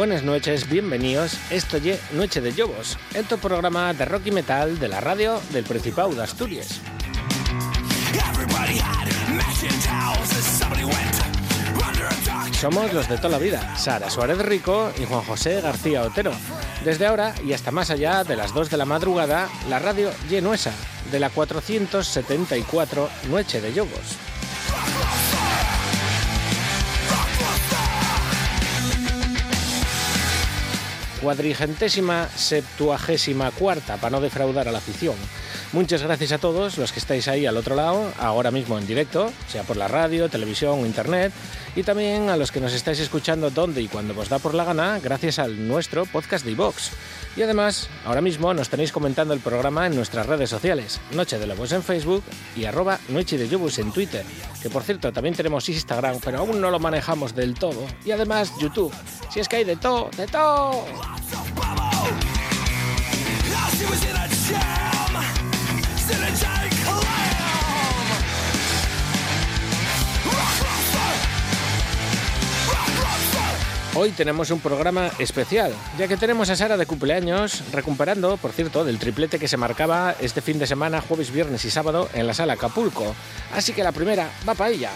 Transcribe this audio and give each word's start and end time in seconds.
Buenas 0.00 0.22
noches, 0.22 0.66
bienvenidos. 0.66 1.36
Esto 1.50 1.76
es 1.76 2.00
Noche 2.12 2.40
de 2.40 2.52
Lobos, 2.52 2.96
en 3.12 3.26
tu 3.26 3.36
programa 3.36 3.92
de 3.92 4.06
rock 4.06 4.22
y 4.28 4.30
metal 4.30 4.78
de 4.78 4.88
la 4.88 4.98
radio 4.98 5.38
del 5.52 5.64
Principado 5.64 6.14
de 6.14 6.22
Asturias. 6.22 6.80
Somos 12.58 12.94
los 12.94 13.10
de 13.10 13.18
toda 13.18 13.28
la 13.28 13.36
vida, 13.36 13.76
Sara 13.76 14.08
Suárez 14.08 14.38
Rico 14.38 14.90
y 14.98 15.04
Juan 15.04 15.20
José 15.20 15.60
García 15.60 16.00
Otero. 16.00 16.32
Desde 16.82 17.06
ahora 17.06 17.34
y 17.44 17.52
hasta 17.52 17.70
más 17.70 17.90
allá 17.90 18.24
de 18.24 18.36
las 18.36 18.54
2 18.54 18.70
de 18.70 18.78
la 18.78 18.86
madrugada, 18.86 19.50
la 19.68 19.80
radio 19.80 20.10
Genuesa 20.30 20.72
de 21.12 21.20
la 21.20 21.28
474 21.28 23.10
Noche 23.28 23.60
de 23.60 23.72
Lobos. 23.72 24.29
Cuadrigentésima 31.20 32.28
septuagésima 32.34 33.50
cuarta, 33.50 33.96
para 33.96 34.10
no 34.10 34.20
defraudar 34.20 34.68
a 34.68 34.72
la 34.72 34.78
afición. 34.78 35.16
Muchas 35.72 36.02
gracias 36.02 36.32
a 36.32 36.38
todos 36.38 36.78
los 36.78 36.90
que 36.90 36.98
estáis 36.98 37.28
ahí 37.28 37.46
al 37.46 37.56
otro 37.56 37.76
lado, 37.76 38.12
ahora 38.18 38.50
mismo 38.50 38.76
en 38.76 38.88
directo, 38.88 39.32
sea 39.46 39.62
por 39.62 39.76
la 39.76 39.86
radio, 39.86 40.28
televisión 40.28 40.80
o 40.80 40.86
internet, 40.86 41.32
y 41.76 41.84
también 41.84 42.28
a 42.28 42.36
los 42.36 42.50
que 42.50 42.58
nos 42.58 42.72
estáis 42.72 42.98
escuchando 42.98 43.50
donde 43.50 43.80
y 43.80 43.86
cuando 43.86 44.18
os 44.20 44.28
da 44.28 44.40
por 44.40 44.52
la 44.54 44.64
gana, 44.64 44.98
gracias 44.98 45.38
al 45.38 45.68
nuestro 45.68 46.06
podcast 46.06 46.44
de 46.44 46.50
iVox. 46.50 46.90
Y 47.36 47.42
además, 47.42 47.88
ahora 48.04 48.20
mismo 48.20 48.52
nos 48.52 48.68
tenéis 48.68 48.90
comentando 48.90 49.32
el 49.32 49.38
programa 49.38 49.86
en 49.86 49.94
nuestras 49.94 50.26
redes 50.26 50.50
sociales, 50.50 51.00
Noche 51.12 51.38
de 51.38 51.46
Lobos 51.46 51.70
en 51.70 51.84
Facebook 51.84 52.24
y 52.56 52.64
arroba 52.64 52.98
Noche 53.08 53.38
de 53.38 53.46
Lobos 53.46 53.78
en 53.78 53.92
Twitter, 53.92 54.24
que 54.60 54.70
por 54.70 54.82
cierto 54.82 55.12
también 55.12 55.36
tenemos 55.36 55.68
Instagram, 55.68 56.18
pero 56.24 56.38
aún 56.38 56.60
no 56.60 56.72
lo 56.72 56.80
manejamos 56.80 57.36
del 57.36 57.54
todo, 57.54 57.86
y 58.04 58.10
además 58.10 58.52
YouTube, 58.58 58.92
si 59.32 59.38
es 59.38 59.48
que 59.48 59.56
hay 59.56 59.64
de 59.64 59.76
todo, 59.76 60.10
de 60.16 60.26
todo. 60.26 60.84
Hoy 73.94 74.12
tenemos 74.12 74.50
un 74.50 74.60
programa 74.60 75.10
especial, 75.18 75.74
ya 75.98 76.08
que 76.08 76.16
tenemos 76.16 76.48
a 76.48 76.56
Sara 76.56 76.78
de 76.78 76.86
cumpleaños, 76.86 77.62
recuperando, 77.70 78.38
por 78.38 78.52
cierto, 78.52 78.82
del 78.82 78.98
triplete 78.98 79.38
que 79.38 79.46
se 79.46 79.58
marcaba 79.58 80.14
este 80.20 80.40
fin 80.40 80.58
de 80.58 80.66
semana, 80.66 81.02
jueves, 81.02 81.30
viernes 81.30 81.66
y 81.66 81.70
sábado, 81.70 82.08
en 82.14 82.26
la 82.26 82.32
sala 82.32 82.54
Acapulco. 82.54 83.14
Así 83.54 83.74
que 83.74 83.82
la 83.84 83.92
primera 83.92 84.30
va 84.48 84.54
para 84.54 84.70
ella. 84.70 84.90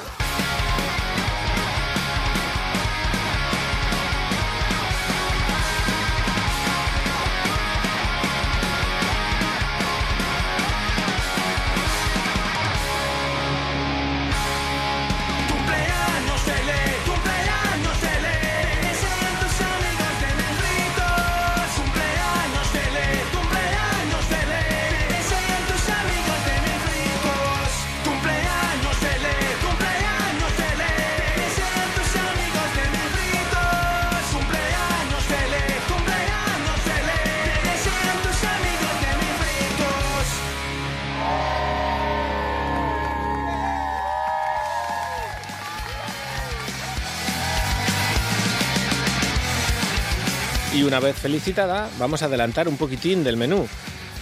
Una 50.95 51.01
vez 51.01 51.17
felicitada, 51.17 51.91
vamos 51.99 52.23
a 52.23 52.27
adelantar 52.27 52.69
un 52.69 52.77
poquitín 52.77 53.25
del 53.25 53.37
menú. 53.37 53.67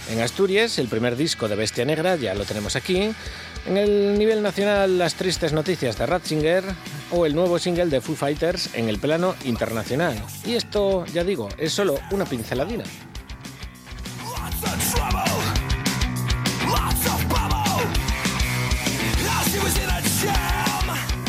En 0.09 0.21
Asturias, 0.21 0.79
el 0.79 0.87
primer 0.87 1.15
disco 1.15 1.47
de 1.47 1.55
Bestia 1.55 1.85
Negra 1.85 2.15
ya 2.15 2.33
lo 2.33 2.45
tenemos 2.45 2.75
aquí. 2.75 3.11
En 3.67 3.77
el 3.77 4.17
nivel 4.17 4.41
nacional, 4.41 4.97
las 4.97 5.13
tristes 5.13 5.53
noticias 5.53 5.99
de 5.99 6.07
Ratzinger 6.07 6.63
o 7.11 7.27
el 7.27 7.35
nuevo 7.35 7.59
single 7.59 7.85
de 7.85 8.01
Foo 8.01 8.15
Fighters 8.15 8.71
en 8.73 8.89
el 8.89 8.97
plano 8.97 9.35
internacional. 9.43 10.19
Y 10.47 10.55
esto, 10.55 11.05
ya 11.13 11.23
digo, 11.23 11.47
es 11.59 11.73
solo 11.73 11.99
una 12.09 12.25
pinceladina. 12.25 12.85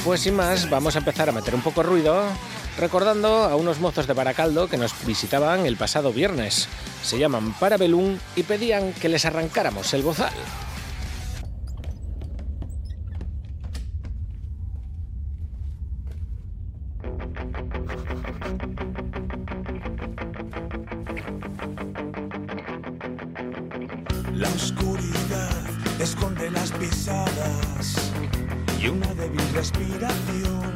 Pues 0.06 0.20
sin 0.22 0.36
más, 0.36 0.70
vamos 0.70 0.96
a 0.96 1.00
empezar 1.00 1.28
a 1.28 1.32
meter 1.32 1.54
un 1.54 1.60
poco 1.60 1.82
ruido 1.82 2.24
recordando 2.78 3.44
a 3.44 3.56
unos 3.56 3.80
mozos 3.80 4.06
de 4.06 4.14
Baracaldo 4.14 4.68
que 4.68 4.76
nos 4.76 4.92
visitaban 5.06 5.66
el 5.66 5.76
pasado 5.76 6.12
viernes. 6.12 6.68
Se 7.02 7.18
llaman 7.18 7.54
Parabellum 7.54 8.18
y 8.36 8.42
pedían 8.42 8.92
que 8.92 9.08
les 9.08 9.24
arrancáramos 9.24 9.92
el 9.94 10.02
bozal. 10.02 10.32
La 24.34 24.48
oscuridad 24.48 26.00
esconde 26.00 26.50
las 26.50 26.72
pisadas 26.72 28.12
y 28.80 28.88
una 28.88 29.14
débil 29.14 29.40
respiración 29.54 30.73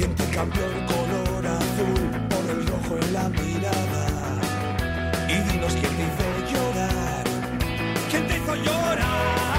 ¿Quién 0.00 0.14
te 0.14 0.24
cambió 0.30 0.64
el 0.64 0.86
color 0.86 1.46
azul 1.46 2.10
por 2.30 2.50
el 2.50 2.66
rojo 2.66 2.96
en 3.02 3.12
la 3.12 3.28
mirada? 3.28 4.06
Y 5.28 5.34
dinos 5.52 5.74
quién 5.74 5.94
te 5.94 6.04
hizo 6.08 6.52
llorar. 6.54 7.24
¿Quién 8.10 8.26
te 8.26 8.38
hizo 8.38 8.54
llorar? 8.54 9.49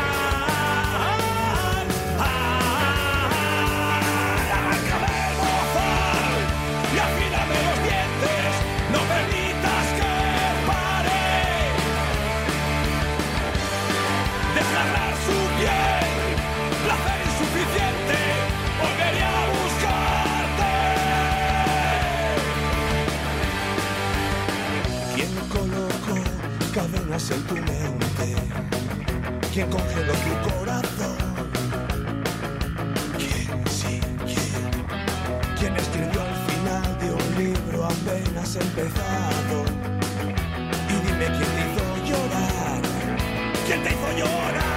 En 27.34 27.44
tu 27.44 27.56
mente? 27.56 28.36
¿Quién 29.54 29.70
congeló 29.70 30.14
tu 30.14 30.50
corazón? 30.50 31.18
¿Quién, 33.18 33.68
sí, 33.70 34.00
quién? 34.26 34.72
¿Quién 35.60 35.76
escribió 35.78 36.22
al 36.22 36.36
final 36.50 37.00
de 37.00 37.12
un 37.12 37.38
libro 37.38 37.86
apenas 37.86 38.56
empezado? 38.56 39.66
Y 40.90 40.94
dime 41.06 41.26
quién 41.38 41.50
te 41.56 41.62
hizo 41.68 41.86
llorar. 42.10 42.82
¿Quién 43.66 43.84
te 43.84 43.90
hizo 43.90 44.18
llorar? 44.18 44.71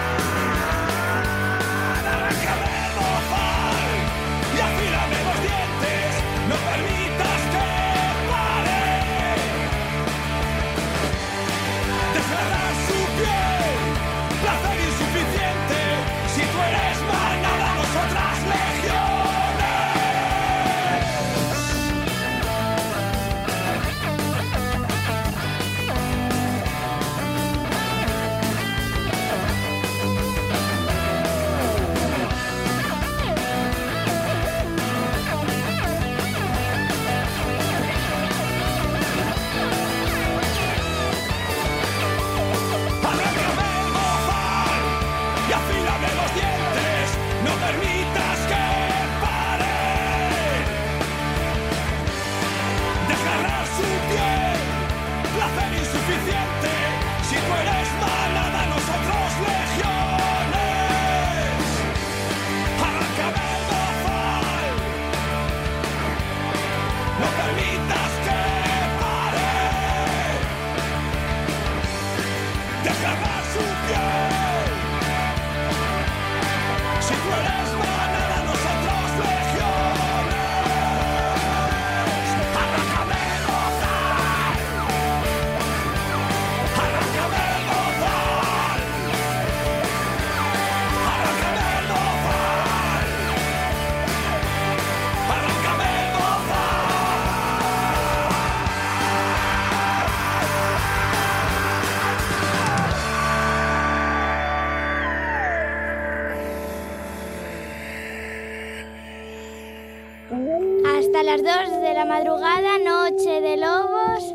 Madrugada, 112.04 112.78
Noche 112.78 113.40
de 113.40 113.56
Lobos, 113.56 114.34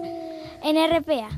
en 0.64 0.78
RPA. 0.92 1.30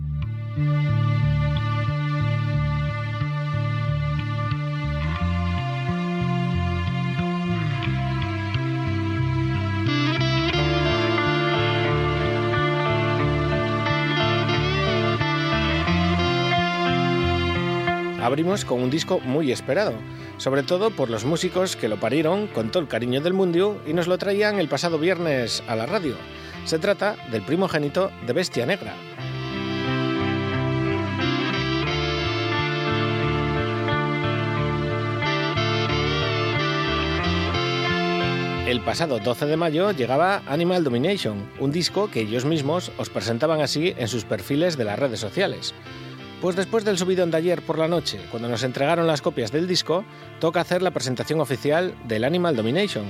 abrimos 18.21 18.63
con 18.63 18.81
un 18.81 18.89
disco 18.89 19.19
muy 19.19 19.51
esperado, 19.51 19.93
sobre 20.41 20.63
todo 20.63 20.89
por 20.89 21.11
los 21.11 21.23
músicos 21.23 21.75
que 21.75 21.87
lo 21.87 21.99
parieron 21.99 22.47
con 22.47 22.71
todo 22.71 22.81
el 22.81 22.89
cariño 22.89 23.21
del 23.21 23.33
mundo 23.33 23.79
y 23.85 23.93
nos 23.93 24.07
lo 24.07 24.17
traían 24.17 24.57
el 24.57 24.67
pasado 24.67 24.97
viernes 24.97 25.61
a 25.67 25.75
la 25.75 25.85
radio. 25.85 26.15
Se 26.65 26.79
trata 26.79 27.15
del 27.29 27.43
primogénito 27.43 28.09
de 28.25 28.33
Bestia 28.33 28.65
Negra. 28.65 28.95
El 38.65 38.81
pasado 38.81 39.19
12 39.19 39.45
de 39.45 39.57
mayo 39.57 39.91
llegaba 39.91 40.41
Animal 40.47 40.83
Domination, 40.83 41.51
un 41.59 41.71
disco 41.71 42.09
que 42.09 42.21
ellos 42.21 42.45
mismos 42.45 42.91
os 42.97 43.11
presentaban 43.11 43.61
así 43.61 43.93
en 43.95 44.07
sus 44.07 44.23
perfiles 44.23 44.75
de 44.75 44.85
las 44.85 44.97
redes 44.97 45.19
sociales. 45.19 45.75
Pues 46.41 46.55
después 46.55 46.83
del 46.83 46.97
subidón 46.97 47.29
de 47.29 47.37
ayer 47.37 47.61
por 47.61 47.77
la 47.77 47.87
noche, 47.87 48.19
cuando 48.31 48.49
nos 48.49 48.63
entregaron 48.63 49.05
las 49.05 49.21
copias 49.21 49.51
del 49.51 49.67
disco, 49.67 50.03
toca 50.39 50.59
hacer 50.59 50.81
la 50.81 50.89
presentación 50.89 51.39
oficial 51.39 51.93
del 52.07 52.23
Animal 52.23 52.55
Domination, 52.55 53.05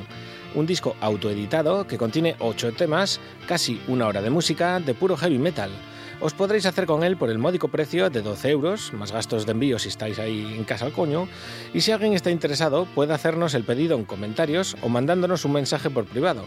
un 0.53 0.65
disco 0.65 0.97
autoeditado 0.99 1.87
que 1.87 1.97
contiene 1.97 2.35
8 2.39 2.73
temas, 2.73 3.21
casi 3.47 3.81
una 3.87 4.07
hora 4.07 4.21
de 4.21 4.29
música 4.29 4.81
de 4.81 4.93
puro 4.93 5.15
heavy 5.15 5.37
metal. 5.37 5.71
Os 6.19 6.33
podréis 6.33 6.65
hacer 6.65 6.85
con 6.85 7.03
él 7.05 7.15
por 7.15 7.29
el 7.29 7.37
módico 7.37 7.69
precio 7.69 8.09
de 8.09 8.21
12 8.21 8.49
euros, 8.49 8.91
más 8.91 9.13
gastos 9.13 9.45
de 9.45 9.53
envío 9.53 9.79
si 9.79 9.87
estáis 9.87 10.19
ahí 10.19 10.53
en 10.57 10.65
casa 10.65 10.83
al 10.83 10.91
coño, 10.91 11.29
y 11.73 11.79
si 11.79 11.93
alguien 11.93 12.11
está 12.11 12.31
interesado 12.31 12.83
puede 12.83 13.13
hacernos 13.13 13.53
el 13.53 13.63
pedido 13.63 13.97
en 13.97 14.03
comentarios 14.03 14.75
o 14.81 14.89
mandándonos 14.89 15.45
un 15.45 15.53
mensaje 15.53 15.89
por 15.89 16.03
privado. 16.03 16.43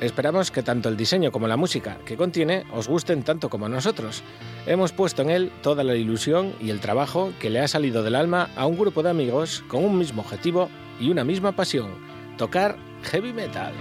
Esperamos 0.00 0.52
que 0.52 0.62
tanto 0.62 0.88
el 0.88 0.96
diseño 0.96 1.32
como 1.32 1.48
la 1.48 1.56
música 1.56 1.98
que 2.04 2.16
contiene 2.16 2.64
os 2.72 2.86
gusten 2.86 3.24
tanto 3.24 3.50
como 3.50 3.68
nosotros. 3.68 4.22
Hemos 4.66 4.92
puesto 4.92 5.22
en 5.22 5.30
él 5.30 5.52
toda 5.60 5.82
la 5.82 5.96
ilusión 5.96 6.52
y 6.60 6.70
el 6.70 6.78
trabajo 6.78 7.32
que 7.40 7.50
le 7.50 7.60
ha 7.60 7.68
salido 7.68 8.04
del 8.04 8.14
alma 8.14 8.50
a 8.54 8.66
un 8.66 8.78
grupo 8.78 9.02
de 9.02 9.10
amigos 9.10 9.64
con 9.66 9.84
un 9.84 9.98
mismo 9.98 10.22
objetivo 10.22 10.68
y 11.00 11.10
una 11.10 11.24
misma 11.24 11.52
pasión, 11.52 11.90
tocar 12.36 12.76
heavy 13.02 13.32
metal. 13.32 13.72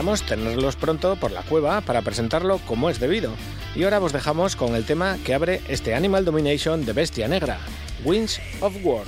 Esperamos 0.00 0.22
tenerlos 0.22 0.76
pronto 0.76 1.14
por 1.16 1.30
la 1.30 1.42
cueva 1.42 1.82
para 1.82 2.00
presentarlo 2.00 2.58
como 2.66 2.88
es 2.88 3.00
debido. 3.00 3.32
Y 3.76 3.84
ahora 3.84 4.00
os 4.00 4.14
dejamos 4.14 4.56
con 4.56 4.74
el 4.74 4.86
tema 4.86 5.18
que 5.26 5.34
abre 5.34 5.60
este 5.68 5.94
Animal 5.94 6.24
Domination 6.24 6.86
de 6.86 6.94
Bestia 6.94 7.28
Negra, 7.28 7.58
Winds 8.02 8.40
of 8.62 8.74
War. 8.82 9.04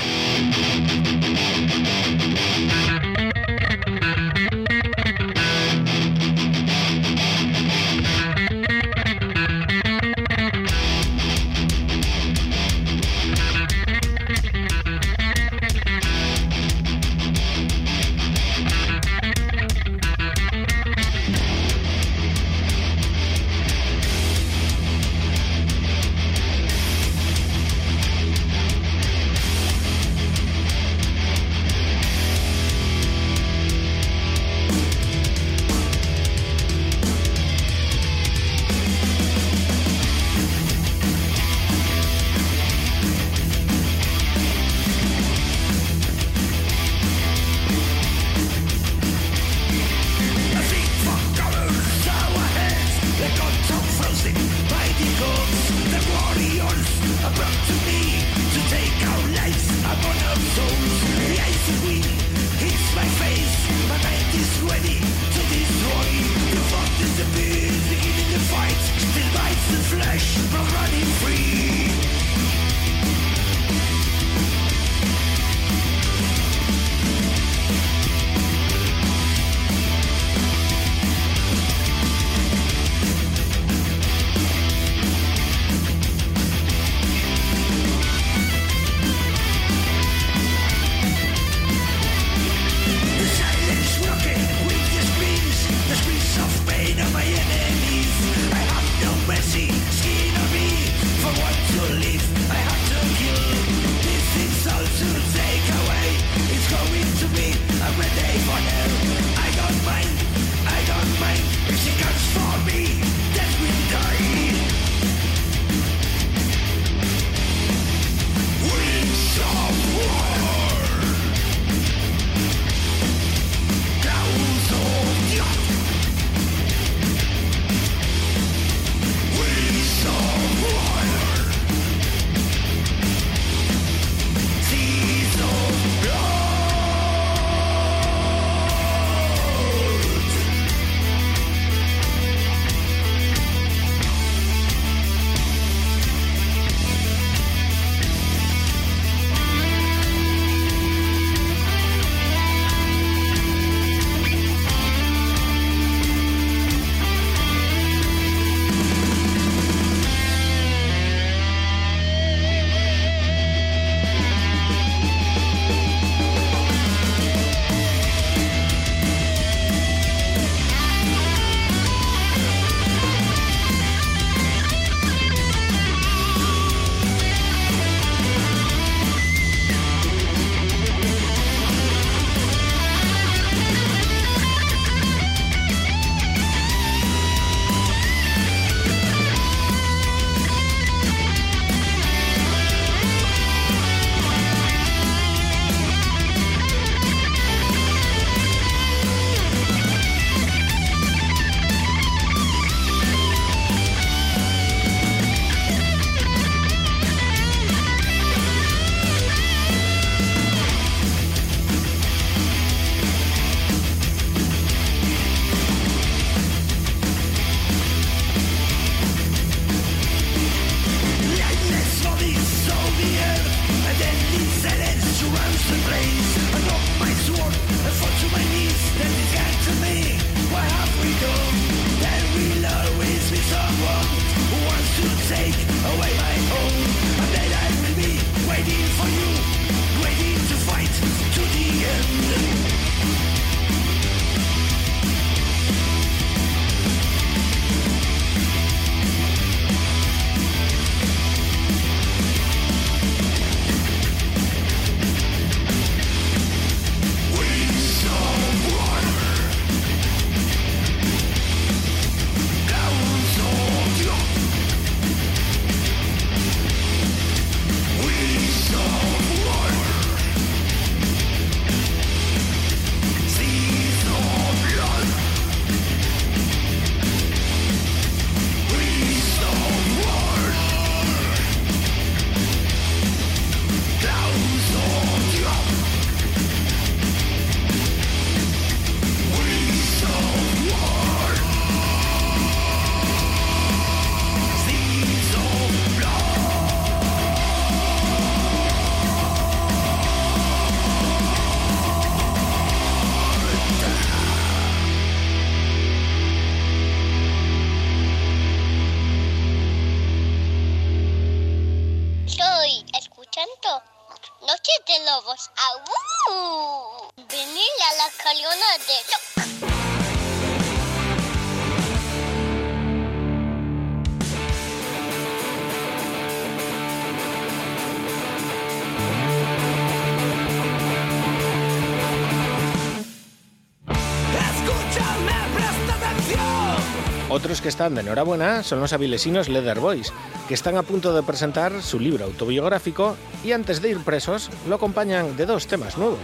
Que 337.62 337.69
están 337.69 337.95
de 337.95 338.00
enhorabuena 338.00 338.62
son 338.62 338.81
los 338.81 338.92
avilesinos 338.92 339.49
Leather 339.49 339.78
Boys, 339.78 340.12
que 340.49 340.54
están 340.54 340.76
a 340.76 340.83
punto 340.83 341.14
de 341.14 341.23
presentar 341.23 341.81
su 341.81 342.00
libro 342.00 342.25
autobiográfico 342.25 343.16
y 343.45 343.52
antes 343.52 343.81
de 343.81 343.90
ir 343.90 343.99
presos 344.00 344.50
lo 344.69 344.75
acompañan 344.75 345.37
de 345.37 345.47
dos 345.47 345.69
temas 345.69 345.97
nuevos. 345.97 346.19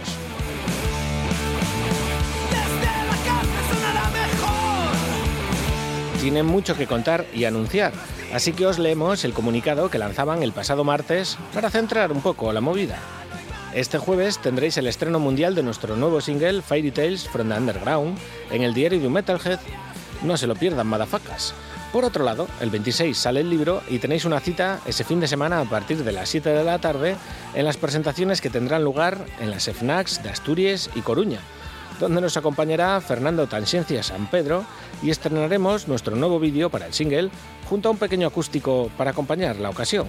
Tienen 6.21 6.45
mucho 6.45 6.75
que 6.75 6.87
contar 6.87 7.25
y 7.33 7.45
anunciar, 7.45 7.93
así 8.33 8.51
que 8.51 8.67
os 8.67 8.77
leemos 8.77 9.23
el 9.23 9.33
comunicado 9.33 9.89
que 9.89 9.97
lanzaban 9.97 10.43
el 10.43 10.51
pasado 10.51 10.83
martes 10.83 11.37
para 11.53 11.69
centrar 11.69 12.11
un 12.11 12.21
poco 12.21 12.51
la 12.51 12.59
movida. 12.61 12.99
Este 13.73 13.97
jueves 13.97 14.39
tendréis 14.39 14.77
el 14.77 14.87
estreno 14.87 15.19
mundial 15.19 15.55
de 15.55 15.63
nuestro 15.63 15.95
nuevo 15.95 16.19
single 16.21 16.61
Fairy 16.61 16.91
Tales 16.91 17.29
from 17.29 17.49
the 17.49 17.55
Underground 17.55 18.17
en 18.51 18.63
el 18.63 18.73
diario 18.73 18.99
de 18.99 19.07
un 19.07 19.13
Metalhead. 19.13 19.59
No 20.23 20.37
se 20.37 20.47
lo 20.47 20.55
pierdan, 20.55 20.87
madafacas. 20.87 21.53
Por 21.91 22.05
otro 22.05 22.23
lado, 22.23 22.47
el 22.59 22.69
26 22.69 23.17
sale 23.17 23.39
el 23.39 23.49
libro 23.49 23.81
y 23.89 23.99
tenéis 23.99 24.25
una 24.25 24.39
cita 24.39 24.79
ese 24.85 25.03
fin 25.03 25.19
de 25.19 25.27
semana 25.27 25.59
a 25.59 25.65
partir 25.65 26.03
de 26.03 26.11
las 26.11 26.29
7 26.29 26.49
de 26.49 26.63
la 26.63 26.79
tarde 26.79 27.15
en 27.55 27.65
las 27.65 27.77
presentaciones 27.77 28.41
que 28.41 28.51
tendrán 28.51 28.83
lugar 28.83 29.25
en 29.39 29.49
las 29.49 29.67
FNACs 29.67 30.21
de 30.21 30.29
Asturias 30.29 30.89
y 30.93 31.01
Coruña, 31.01 31.39
donde 31.99 32.21
nos 32.21 32.37
acompañará 32.37 33.01
Fernando 33.01 33.47
Tanciencia 33.47 34.03
San 34.03 34.27
Pedro 34.27 34.65
y 35.01 35.09
estrenaremos 35.09 35.87
nuestro 35.87 36.15
nuevo 36.15 36.39
vídeo 36.39 36.69
para 36.69 36.85
el 36.85 36.93
single 36.93 37.31
junto 37.67 37.89
a 37.89 37.91
un 37.91 37.97
pequeño 37.97 38.27
acústico 38.27 38.91
para 38.95 39.11
acompañar 39.11 39.55
la 39.55 39.69
ocasión. 39.69 40.07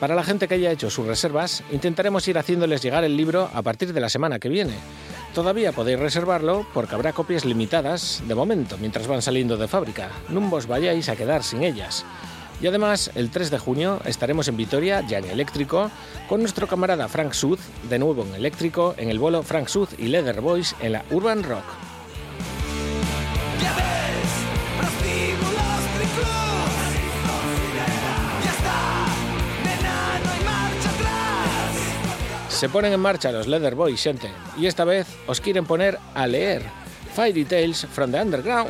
Para 0.00 0.14
la 0.14 0.24
gente 0.24 0.48
que 0.48 0.54
haya 0.54 0.70
hecho 0.70 0.88
sus 0.88 1.06
reservas, 1.06 1.62
intentaremos 1.70 2.26
ir 2.26 2.38
haciéndoles 2.38 2.80
llegar 2.80 3.04
el 3.04 3.18
libro 3.18 3.50
a 3.52 3.60
partir 3.60 3.92
de 3.92 4.00
la 4.00 4.08
semana 4.08 4.38
que 4.38 4.48
viene. 4.48 4.72
Todavía 5.34 5.70
podéis 5.70 5.98
reservarlo 5.98 6.66
porque 6.74 6.94
habrá 6.94 7.12
copias 7.12 7.44
limitadas 7.44 8.22
de 8.26 8.34
momento 8.34 8.76
mientras 8.78 9.06
van 9.06 9.22
saliendo 9.22 9.56
de 9.56 9.68
fábrica. 9.68 10.10
No 10.28 10.48
os 10.52 10.66
vayáis 10.66 11.08
a 11.08 11.16
quedar 11.16 11.44
sin 11.44 11.62
ellas. 11.62 12.04
Y 12.60 12.66
además, 12.66 13.10
el 13.14 13.30
3 13.30 13.50
de 13.50 13.58
junio 13.58 14.00
estaremos 14.04 14.48
en 14.48 14.56
Vitoria, 14.56 15.00
ya 15.06 15.18
en 15.18 15.24
eléctrico, 15.26 15.90
con 16.28 16.40
nuestro 16.40 16.66
camarada 16.66 17.08
Frank 17.08 17.32
Sud, 17.32 17.58
de 17.88 17.98
nuevo 17.98 18.22
en 18.24 18.34
eléctrico, 18.34 18.94
en 18.98 19.08
el 19.08 19.18
vuelo 19.18 19.42
Frank 19.42 19.68
Sud 19.68 19.88
y 19.98 20.08
Leather 20.08 20.40
Boys 20.40 20.74
en 20.80 20.92
la 20.92 21.04
Urban 21.10 21.42
Rock. 21.42 21.64
Se 32.60 32.68
ponen 32.68 32.92
en 32.92 33.00
marcha 33.00 33.32
los 33.32 33.46
Leather 33.46 33.74
Boys, 33.74 34.02
gente, 34.02 34.30
y 34.58 34.66
esta 34.66 34.84
vez 34.84 35.06
os 35.26 35.40
quieren 35.40 35.64
poner 35.64 35.98
a 36.12 36.26
leer 36.26 36.62
Fairy 37.14 37.46
Tales 37.46 37.86
from 37.86 38.12
the 38.12 38.20
Underground. 38.20 38.68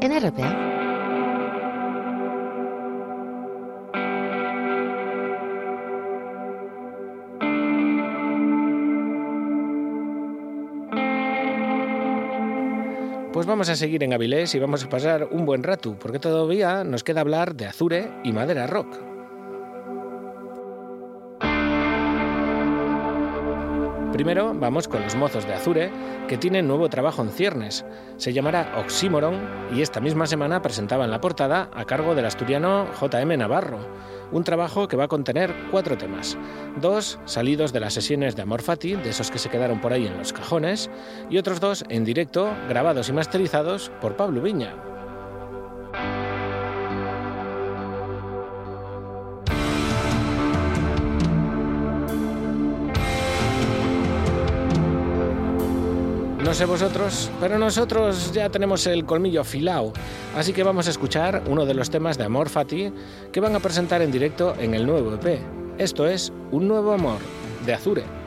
En 0.00 0.12
RPA. 0.20 0.74
Pues 13.32 13.46
vamos 13.46 13.68
a 13.68 13.76
seguir 13.76 14.02
en 14.04 14.12
Avilés 14.12 14.54
y 14.54 14.58
vamos 14.58 14.84
a 14.84 14.88
pasar 14.88 15.28
un 15.30 15.46
buen 15.46 15.62
rato, 15.62 15.96
porque 15.98 16.18
todavía 16.18 16.84
nos 16.84 17.02
queda 17.02 17.22
hablar 17.22 17.54
de 17.54 17.66
Azure 17.66 18.10
y 18.22 18.32
Madera 18.32 18.66
Rock. 18.66 19.13
Primero 24.14 24.54
vamos 24.54 24.86
con 24.86 25.02
los 25.02 25.16
mozos 25.16 25.44
de 25.44 25.54
Azure, 25.54 25.90
que 26.28 26.38
tienen 26.38 26.68
nuevo 26.68 26.88
trabajo 26.88 27.20
en 27.20 27.30
ciernes. 27.30 27.84
Se 28.16 28.32
llamará 28.32 28.72
Oxímoron 28.78 29.40
y 29.74 29.82
esta 29.82 30.00
misma 30.00 30.28
semana 30.28 30.62
presentaban 30.62 31.10
la 31.10 31.20
portada 31.20 31.68
a 31.74 31.84
cargo 31.84 32.14
del 32.14 32.24
asturiano 32.24 32.86
JM 33.00 33.36
Navarro. 33.36 33.80
Un 34.30 34.44
trabajo 34.44 34.86
que 34.86 34.96
va 34.96 35.06
a 35.06 35.08
contener 35.08 35.52
cuatro 35.72 35.98
temas. 35.98 36.38
Dos 36.80 37.18
salidos 37.24 37.72
de 37.72 37.80
las 37.80 37.94
sesiones 37.94 38.36
de 38.36 38.42
Amor 38.42 38.62
Fati, 38.62 38.94
de 38.94 39.10
esos 39.10 39.32
que 39.32 39.40
se 39.40 39.50
quedaron 39.50 39.80
por 39.80 39.92
ahí 39.92 40.06
en 40.06 40.16
los 40.16 40.32
cajones, 40.32 40.92
y 41.28 41.38
otros 41.38 41.58
dos 41.58 41.84
en 41.88 42.04
directo, 42.04 42.48
grabados 42.68 43.08
y 43.08 43.12
masterizados 43.12 43.90
por 44.00 44.14
Pablo 44.14 44.42
Viña. 44.42 44.93
No 56.44 56.52
sé 56.52 56.66
vosotros, 56.66 57.30
pero 57.40 57.58
nosotros 57.58 58.30
ya 58.34 58.50
tenemos 58.50 58.86
el 58.86 59.06
colmillo 59.06 59.40
afilado, 59.40 59.94
así 60.36 60.52
que 60.52 60.62
vamos 60.62 60.86
a 60.86 60.90
escuchar 60.90 61.42
uno 61.46 61.64
de 61.64 61.72
los 61.72 61.88
temas 61.88 62.18
de 62.18 62.24
Amor 62.24 62.50
Fati 62.50 62.92
que 63.32 63.40
van 63.40 63.56
a 63.56 63.60
presentar 63.60 64.02
en 64.02 64.12
directo 64.12 64.54
en 64.58 64.74
el 64.74 64.86
nuevo 64.86 65.14
EP. 65.14 65.40
Esto 65.78 66.06
es 66.06 66.34
Un 66.52 66.68
nuevo 66.68 66.92
amor 66.92 67.16
de 67.64 67.72
Azure. 67.72 68.23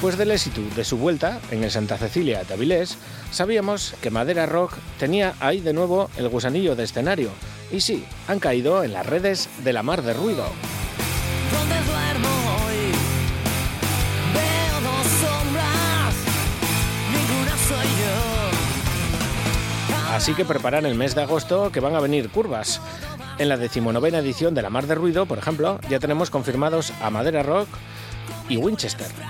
Después 0.00 0.16
del 0.16 0.30
éxito 0.30 0.62
de 0.74 0.82
su 0.82 0.96
vuelta 0.96 1.40
en 1.50 1.62
el 1.62 1.70
Santa 1.70 1.98
Cecilia 1.98 2.42
de 2.44 2.54
Avilés, 2.54 2.96
sabíamos 3.32 3.92
que 4.00 4.08
Madera 4.08 4.46
Rock 4.46 4.72
tenía 4.98 5.34
ahí 5.40 5.60
de 5.60 5.74
nuevo 5.74 6.08
el 6.16 6.26
gusanillo 6.30 6.74
de 6.74 6.84
escenario. 6.84 7.28
Y 7.70 7.82
sí, 7.82 8.06
han 8.26 8.40
caído 8.40 8.82
en 8.82 8.94
las 8.94 9.04
redes 9.04 9.50
de 9.62 9.74
la 9.74 9.82
mar 9.82 10.00
de 10.00 10.14
ruido. 10.14 10.46
donde 11.52 11.74
duermo 11.82 12.30
hoy. 12.64 12.92
Veo 14.32 14.80
dos 14.80 15.06
sombras, 15.20 16.14
ninguna 17.12 17.54
soy 17.68 17.88
yo. 20.00 20.14
Así 20.14 20.32
que 20.32 20.46
preparan 20.46 20.86
el 20.86 20.94
mes 20.94 21.14
de 21.14 21.24
agosto 21.24 21.70
que 21.70 21.80
van 21.80 21.94
a 21.94 22.00
venir 22.00 22.30
curvas. 22.30 22.80
En 23.36 23.50
la 23.50 23.58
decimonovena 23.58 24.20
edición 24.20 24.54
de 24.54 24.62
La 24.62 24.70
Mar 24.70 24.86
de 24.86 24.94
Ruido, 24.94 25.26
por 25.26 25.36
ejemplo, 25.36 25.78
ya 25.90 25.98
tenemos 25.98 26.30
confirmados 26.30 26.90
a 27.02 27.10
Madera 27.10 27.42
Rock 27.42 27.68
y 28.48 28.56
Winchester. 28.56 29.29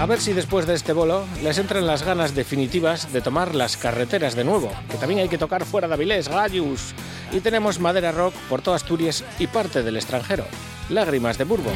A 0.00 0.06
ver 0.06 0.18
si 0.18 0.32
después 0.32 0.66
de 0.66 0.74
este 0.74 0.94
bolo 0.94 1.26
les 1.42 1.58
entran 1.58 1.86
las 1.86 2.02
ganas 2.02 2.34
definitivas 2.34 3.12
de 3.12 3.20
tomar 3.20 3.54
las 3.54 3.76
carreteras 3.76 4.34
de 4.34 4.44
nuevo, 4.44 4.72
que 4.90 4.96
también 4.96 5.20
hay 5.20 5.28
que 5.28 5.36
tocar 5.36 5.66
fuera 5.66 5.88
de 5.88 5.94
Avilés, 5.94 6.28
Gallus. 6.28 6.94
Y 7.32 7.40
tenemos 7.40 7.80
Madera 7.80 8.10
Rock 8.10 8.34
por 8.48 8.62
toda 8.62 8.76
Asturias 8.76 9.22
y 9.38 9.46
parte 9.46 9.82
del 9.82 9.96
extranjero. 9.96 10.46
Lágrimas 10.88 11.36
de 11.36 11.44
Burbo. 11.44 11.70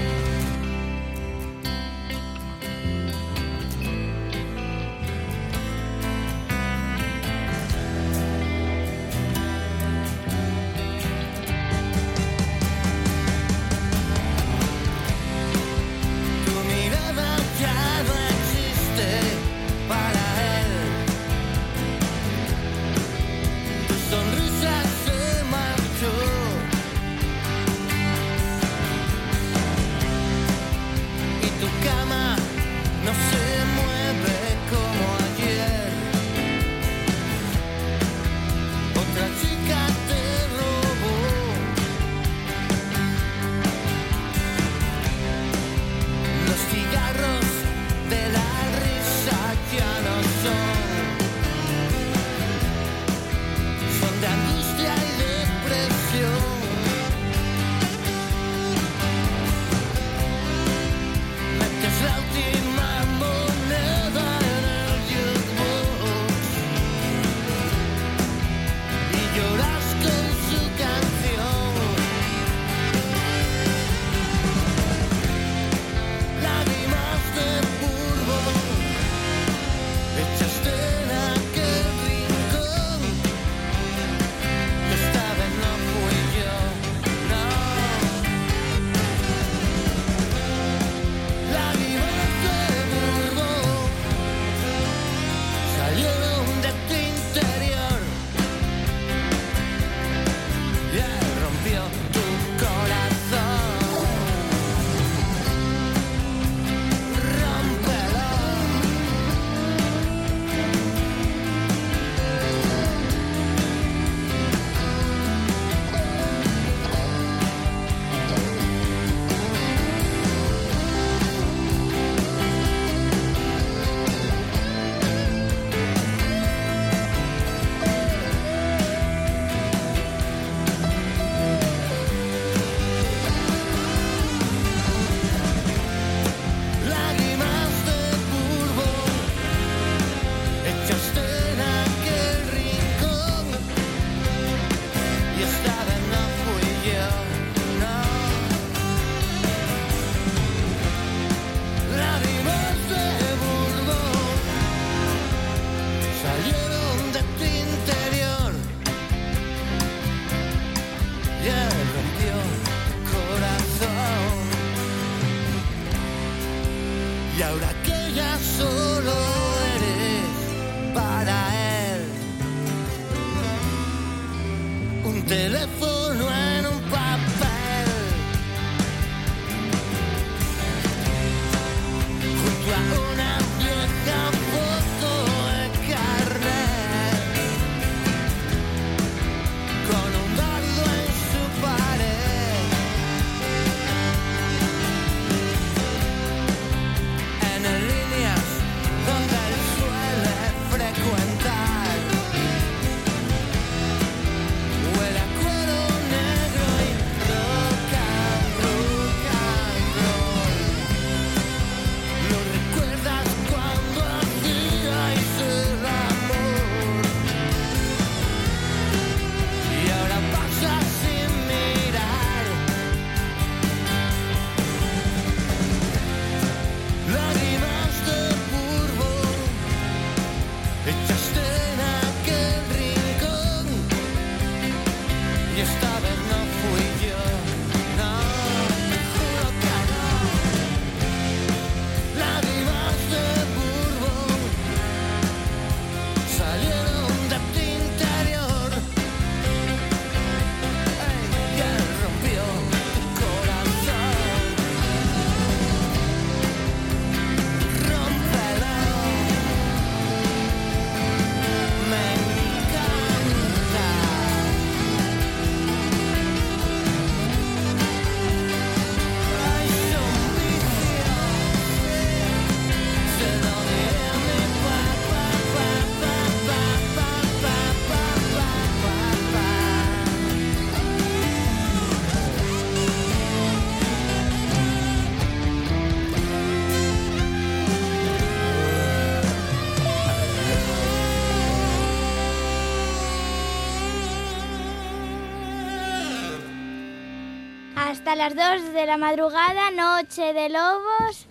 Hasta 298.14 298.34
las 298.34 298.60
2 298.62 298.74
de 298.74 298.86
la 298.86 298.96
madrugada, 298.96 299.70
Noche 299.72 300.32
de 300.32 300.48
Lobos 300.48 301.26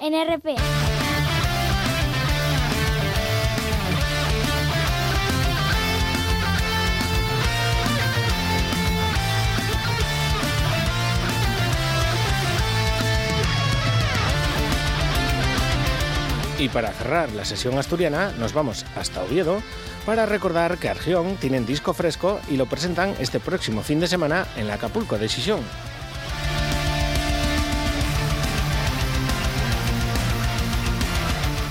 en 0.00 0.14
RP. 0.14 0.54
Y 16.58 16.68
para 16.68 16.92
cerrar 16.92 17.32
la 17.32 17.44
sesión 17.44 17.76
asturiana, 17.76 18.32
nos 18.38 18.54
vamos 18.54 18.86
hasta 18.96 19.22
Oviedo 19.22 19.62
para 20.06 20.24
recordar 20.24 20.78
que 20.78 20.88
Argión 20.88 21.36
tienen 21.36 21.66
disco 21.66 21.92
fresco 21.92 22.40
y 22.48 22.56
lo 22.56 22.66
presentan 22.66 23.14
este 23.18 23.40
próximo 23.40 23.82
fin 23.82 24.00
de 24.00 24.06
semana 24.06 24.46
en 24.56 24.68
la 24.68 24.74
Acapulco 24.74 25.18
de 25.18 25.28
Sisión. 25.28 25.60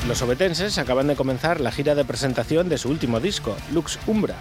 Los 0.08 0.22
obetenses 0.22 0.78
acaban 0.80 1.08
de 1.08 1.16
comenzar 1.16 1.62
la 1.62 1.72
gira 1.72 1.96
de 1.96 2.04
presentación 2.04 2.68
de 2.68 2.78
su 2.78 2.90
último 2.90 3.22
disco, 3.22 3.56
Lux 3.72 3.98
Umbra. 4.06 4.36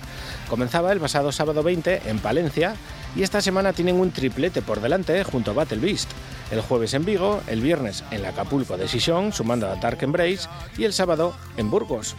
Comenzaba 0.50 0.90
el 0.90 0.98
pasado 0.98 1.30
sábado 1.30 1.62
20 1.62 2.02
en 2.06 2.18
Palencia 2.18 2.74
y 3.14 3.22
esta 3.22 3.40
semana 3.40 3.72
tienen 3.72 4.00
un 4.00 4.10
triplete 4.10 4.60
por 4.60 4.80
delante 4.80 5.22
junto 5.22 5.52
a 5.52 5.54
Battle 5.54 5.78
Beast. 5.78 6.10
El 6.50 6.62
jueves 6.62 6.94
en 6.94 7.04
Vigo, 7.04 7.42
el 7.46 7.60
viernes 7.60 8.02
en 8.10 8.22
la 8.22 8.30
Acapulco 8.30 8.76
de 8.76 8.88
Sisión, 8.88 9.32
sumando 9.32 9.68
a 9.68 9.76
Dark 9.76 9.98
Embrace, 10.02 10.48
y 10.76 10.82
el 10.82 10.92
sábado 10.92 11.32
en 11.56 11.70
Burgos. 11.70 12.16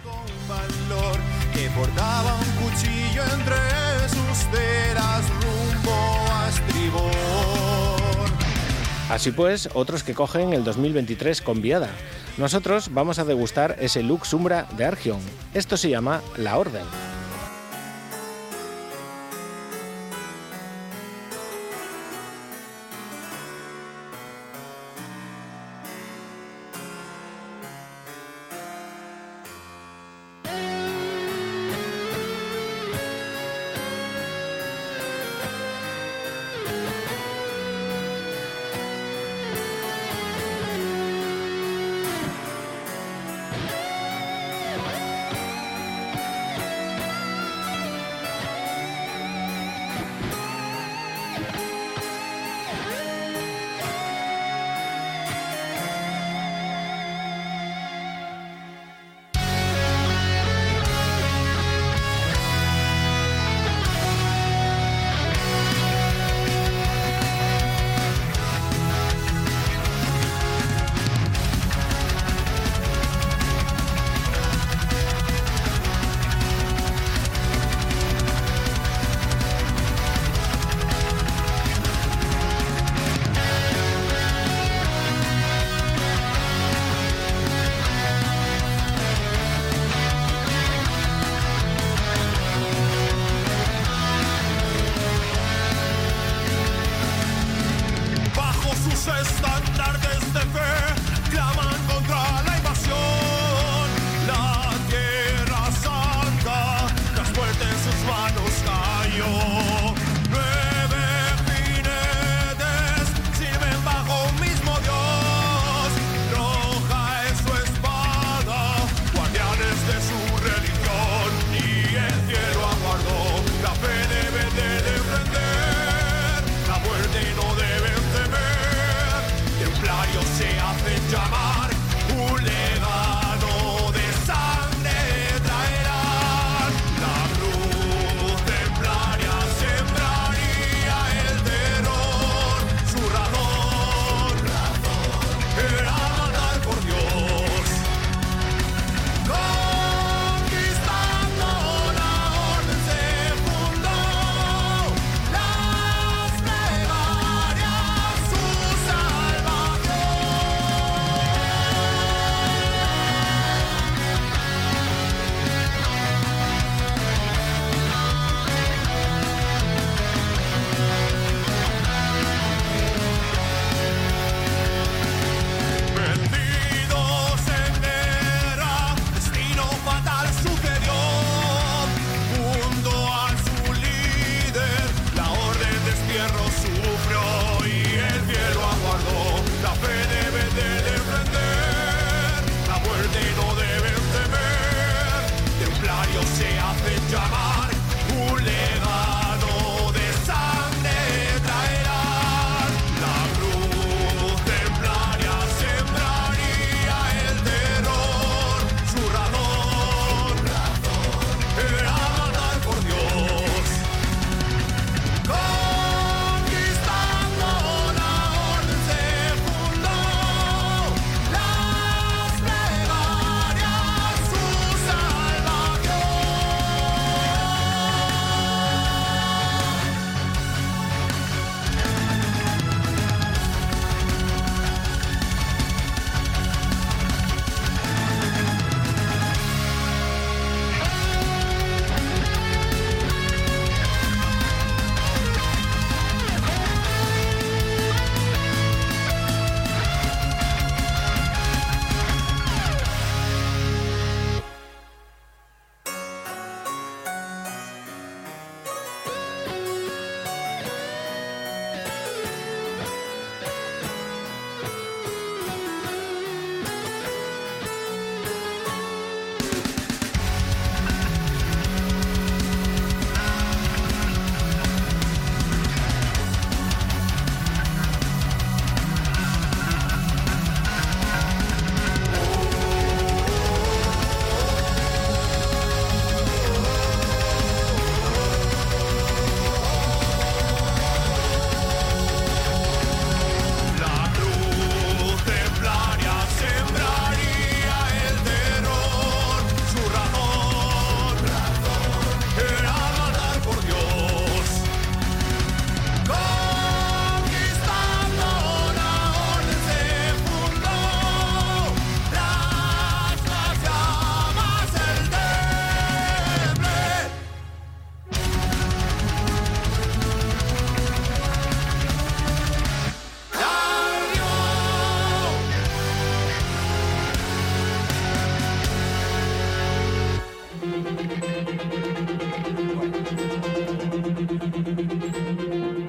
Así 9.10 9.32
pues, 9.32 9.70
otros 9.74 10.02
que 10.02 10.14
cogen 10.14 10.54
el 10.54 10.64
2023 10.64 11.42
con 11.42 11.62
viada. 11.62 11.90
Nosotros 12.38 12.90
vamos 12.92 13.20
a 13.20 13.26
degustar 13.26 13.76
ese 13.80 14.02
Lux 14.02 14.34
Umbra 14.34 14.68
de 14.76 14.86
Argion. 14.86 15.20
Esto 15.54 15.78
se 15.78 15.90
llama 15.90 16.22
La 16.38 16.58
Orden. 16.58 17.13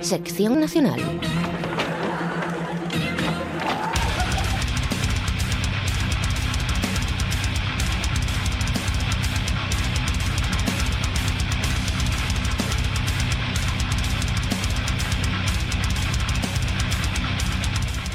Sección 0.04 0.60
Nacional. 0.60 1.00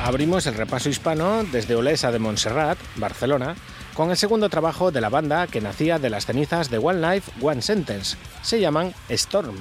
Abrimos 0.03 0.45
el 0.45 0.53
repaso 0.53 0.89
hispano 0.89 1.43
desde 1.51 1.73
Olesa 1.73 2.11
de 2.11 2.19
Montserrat, 2.19 2.77
Barcelona, 2.97 3.55
con 3.95 4.11
el 4.11 4.17
segundo 4.17 4.47
trabajo 4.49 4.91
de 4.91 5.01
la 5.01 5.09
banda 5.09 5.47
que 5.47 5.59
nacía 5.59 5.97
de 5.97 6.11
las 6.11 6.27
cenizas 6.27 6.69
de 6.69 6.77
One 6.77 7.15
Life, 7.15 7.31
One 7.41 7.63
Sentence. 7.63 8.15
Se 8.43 8.59
llaman 8.59 8.93
Storm. 9.09 9.57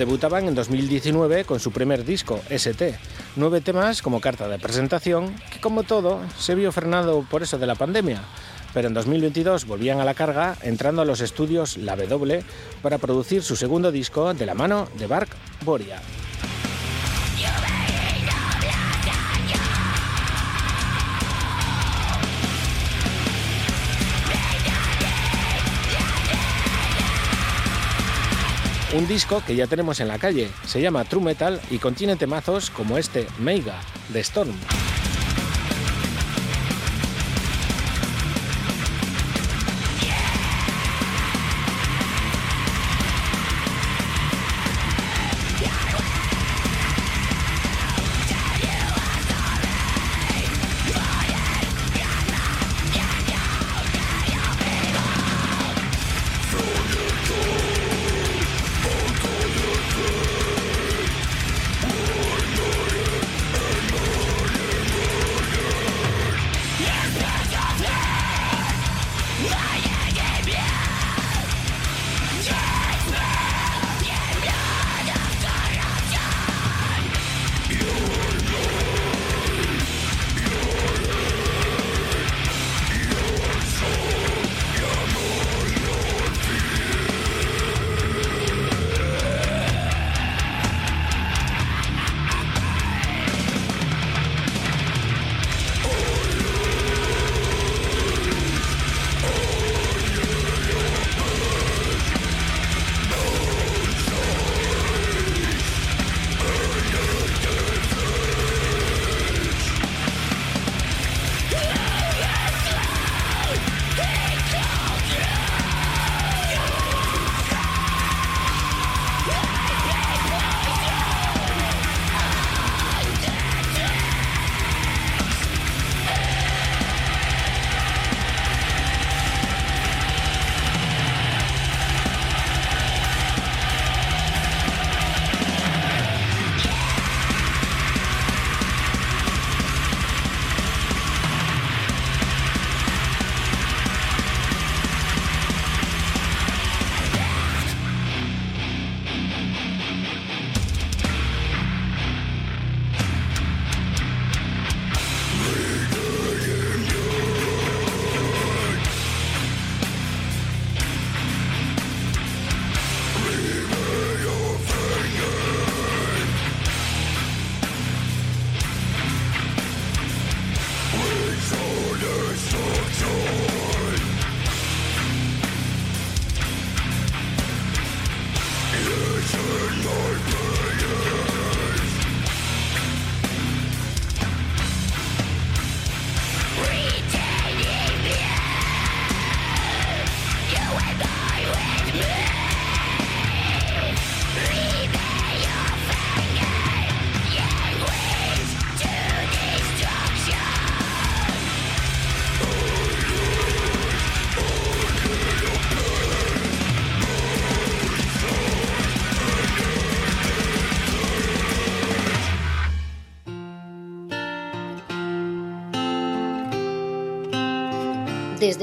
Debutaban 0.00 0.48
en 0.48 0.54
2019 0.54 1.44
con 1.44 1.60
su 1.60 1.72
primer 1.72 2.06
disco, 2.06 2.40
ST. 2.48 2.98
Nueve 3.36 3.60
temas 3.60 4.00
como 4.00 4.22
carta 4.22 4.48
de 4.48 4.58
presentación, 4.58 5.34
que 5.52 5.60
como 5.60 5.82
todo 5.82 6.22
se 6.38 6.54
vio 6.54 6.72
frenado 6.72 7.22
por 7.30 7.42
eso 7.42 7.58
de 7.58 7.66
la 7.66 7.74
pandemia. 7.74 8.22
Pero 8.72 8.88
en 8.88 8.94
2022 8.94 9.66
volvían 9.66 10.00
a 10.00 10.06
la 10.06 10.14
carga 10.14 10.56
entrando 10.62 11.02
a 11.02 11.04
los 11.04 11.20
estudios 11.20 11.76
La 11.76 11.96
W 11.96 12.42
para 12.80 12.96
producir 12.96 13.42
su 13.42 13.56
segundo 13.56 13.92
disco 13.92 14.32
de 14.32 14.46
la 14.46 14.54
mano 14.54 14.88
de 14.98 15.06
Bark 15.06 15.28
Boria. 15.66 16.00
Un 28.92 29.06
disco 29.06 29.40
que 29.46 29.54
ya 29.54 29.68
tenemos 29.68 30.00
en 30.00 30.08
la 30.08 30.18
calle, 30.18 30.50
se 30.66 30.80
llama 30.80 31.04
True 31.04 31.22
Metal 31.22 31.60
y 31.70 31.78
contiene 31.78 32.16
temazos 32.16 32.70
como 32.70 32.98
este 32.98 33.28
Meiga 33.38 33.78
de 34.08 34.18
Storm. 34.18 34.52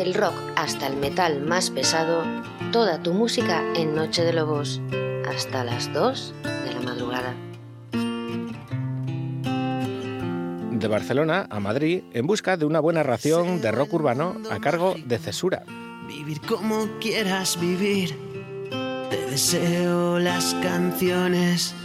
El 0.08 0.14
rock 0.14 0.36
hasta 0.56 0.88
el 0.88 0.96
metal 0.96 1.42
más 1.42 1.70
pesado, 1.70 2.24
toda 2.72 3.04
tu 3.04 3.14
música 3.14 3.62
en 3.76 3.94
Noche 3.94 4.24
de 4.24 4.32
Lobos, 4.32 4.80
hasta 5.28 5.66
las 5.66 5.92
2 5.92 6.34
de 6.44 6.74
la 6.74 6.80
madrugada. 6.80 7.36
De 10.72 10.88
Barcelona 10.88 11.48
a 11.50 11.60
Madrid 11.60 12.04
en 12.14 12.26
busca 12.26 12.56
de 12.56 12.64
una 12.64 12.80
buena 12.80 13.04
ración 13.04 13.60
de 13.60 13.70
rock 13.72 13.96
urbano 13.96 14.38
a 14.50 14.60
cargo 14.60 14.96
de 15.06 15.18
Cesura. 15.18 15.64
Vivir 16.08 16.40
como 16.40 16.88
quieras 17.02 17.60
vivir. 17.60 18.18
Te 19.10 19.26
deseo 19.30 20.20
las 20.20 20.54
canciones 20.64 21.76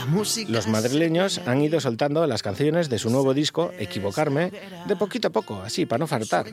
la 0.00 0.06
música. 0.06 0.50
Los 0.50 0.66
madrileños 0.66 1.40
han 1.46 1.60
ido 1.62 1.80
soltando 1.80 2.26
las 2.26 2.42
canciones 2.42 2.88
de 2.88 2.98
su 2.98 3.10
nuevo 3.10 3.34
disco 3.34 3.70
Equivocarme 3.78 4.50
de 4.86 4.96
poquito 4.96 5.28
a 5.28 5.30
poco, 5.30 5.62
así 5.62 5.86
para 5.86 6.00
no 6.00 6.06
faltar, 6.06 6.46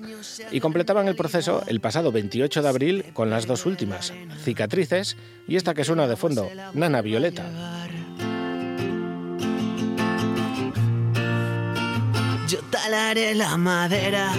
y 0.52 0.60
completaban 0.60 1.08
el 1.08 1.16
proceso 1.16 1.64
el 1.68 1.80
pasado 1.80 2.12
28 2.12 2.62
de 2.62 2.70
abril 2.70 3.06
con 3.14 3.30
las 3.30 3.48
dos 3.48 3.66
últimas, 3.66 4.14
Cicatrices 4.44 5.18
y 5.48 5.56
esta 5.56 5.74
que 5.74 5.84
suena 5.84 6.08
de 6.08 6.16
fondo, 6.16 6.50
Nana 6.74 7.02
Violeta. 7.02 7.46
yo 12.48 12.60
talaré 12.72 13.36
la 13.36 13.58
madera. 13.58 14.32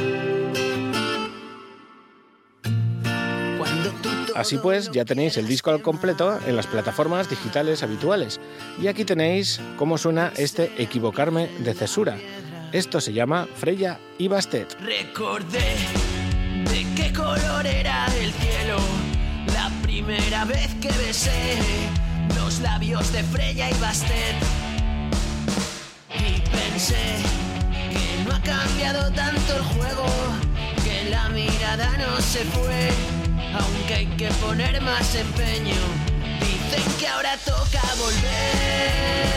Así 4.34 4.58
pues, 4.58 4.90
ya 4.92 5.04
tenéis 5.04 5.36
el 5.36 5.48
disco 5.48 5.70
al 5.70 5.82
completo 5.82 6.38
en 6.46 6.54
las 6.54 6.66
plataformas 6.66 7.28
digitales 7.28 7.82
habituales. 7.82 8.40
Y 8.80 8.86
aquí 8.86 9.04
tenéis 9.04 9.60
cómo 9.76 9.98
suena 9.98 10.32
este 10.36 10.70
Equivocarme 10.78 11.48
de 11.58 11.74
Cesura. 11.74 12.16
Esto 12.72 13.00
se 13.00 13.12
llama 13.12 13.48
Freya 13.56 13.98
y 14.18 14.28
Bastet. 14.28 14.76
Recordé 14.80 15.76
de 16.70 16.86
qué 16.94 17.12
color 17.12 17.66
era 17.66 18.06
el 18.20 18.32
cielo 18.32 18.76
la 19.54 19.70
primera 19.82 20.44
vez 20.44 20.74
que 20.80 20.88
besé 20.88 21.56
los 22.36 22.60
labios 22.60 23.12
de 23.12 23.22
Freya 23.24 23.70
y 23.70 23.74
Bastet. 23.80 24.36
Y 26.14 26.40
pensé 26.50 27.16
que 27.70 28.24
no 28.24 28.34
ha 28.34 28.40
cambiado 28.42 29.10
tanto 29.12 29.56
el 29.56 29.62
juego, 29.62 30.06
que 30.84 31.10
la 31.10 31.28
mirada 31.30 31.96
no 31.96 32.20
se 32.20 32.44
fue, 32.44 32.90
aunque 33.54 33.94
hay 33.94 34.06
que 34.06 34.28
poner 34.44 34.80
más 34.82 35.14
empeño. 35.14 35.76
Dicen 36.40 36.84
que 36.98 37.08
ahora 37.08 37.36
toca 37.44 37.82
volver. 37.98 39.28